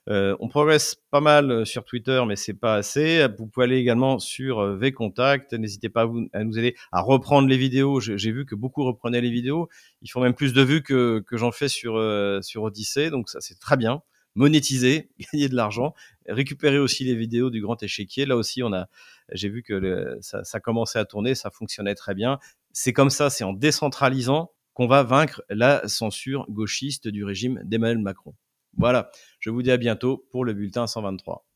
Euh, 0.09 0.35
on 0.41 0.49
progresse 0.49 0.97
pas 1.11 1.21
mal 1.21 1.51
euh, 1.51 1.65
sur 1.67 1.85
Twitter, 1.85 2.23
mais 2.27 2.37
c'est 2.37 2.55
pas 2.55 2.77
assez. 2.77 3.27
Vous 3.39 3.47
pouvez 3.47 3.65
aller 3.65 3.77
également 3.77 4.19
sur 4.19 4.61
euh, 4.61 4.77
VContact. 4.77 5.53
N'hésitez 5.53 5.91
pas 5.91 6.07
à, 6.33 6.45
nous 6.45 6.59
aider 6.59 6.75
à 6.93 7.03
reprendre 7.03 7.47
les 7.47 7.59
vidéos. 7.59 8.01
J'ai 8.01 8.33
vu 8.33 8.47
que 8.47 8.55
beaucoup 8.55 8.85
reprenaient 8.85 9.21
les 9.21 9.31
vidéos. 9.31 9.69
Ils 10.01 10.09
font 10.09 10.23
même 10.23 10.35
plus 10.35 10.55
de 10.55 10.63
vues 10.63 10.83
que, 10.83 11.23
que 11.27 11.37
j'en 11.37 11.53
fais 11.53 11.69
sur, 11.69 11.97
euh, 11.97 12.41
sur 12.41 12.63
Odyssey, 12.63 13.11
donc 13.11 13.29
ça 13.29 13.41
c'est 13.41 13.59
très 13.59 13.77
bien. 13.77 14.03
Monétiser, 14.35 15.11
gagner 15.33 15.49
de 15.49 15.55
l'argent, 15.55 15.95
récupérer 16.27 16.79
aussi 16.79 17.05
les 17.05 17.15
vidéos 17.15 17.51
du 17.51 17.61
grand 17.61 17.83
échiquier. 17.83 18.27
Là 18.27 18.37
aussi, 18.37 18.63
on 18.63 18.73
a, 18.73 18.89
j'ai 19.33 19.49
vu 19.49 19.63
que 19.63 20.19
ça 20.21 20.61
commençait 20.61 20.99
à 20.99 21.05
tourner, 21.05 21.35
ça 21.35 21.51
fonctionnait 21.51 21.95
très 21.95 22.15
bien. 22.15 22.39
C'est 22.73 22.93
comme 22.93 23.11
ça, 23.11 23.31
c'est 23.31 23.45
en 23.45 23.53
décentralisant 23.53 24.53
qu'on 24.75 24.87
va 24.87 25.03
vaincre 25.03 25.43
la 25.49 25.87
censure 25.89 26.47
gauchiste 26.49 27.09
du 27.09 27.25
régime 27.25 27.61
d'Emmanuel 27.65 27.99
Macron. 27.99 28.35
Voilà, 28.77 29.11
je 29.41 29.51
vous 29.51 29.63
dis 29.63 29.73
à 29.73 29.77
bientôt 29.77 30.25
pour 30.31 30.45
le 30.45 30.53
bulletin 30.53 30.87
123. 30.87 31.48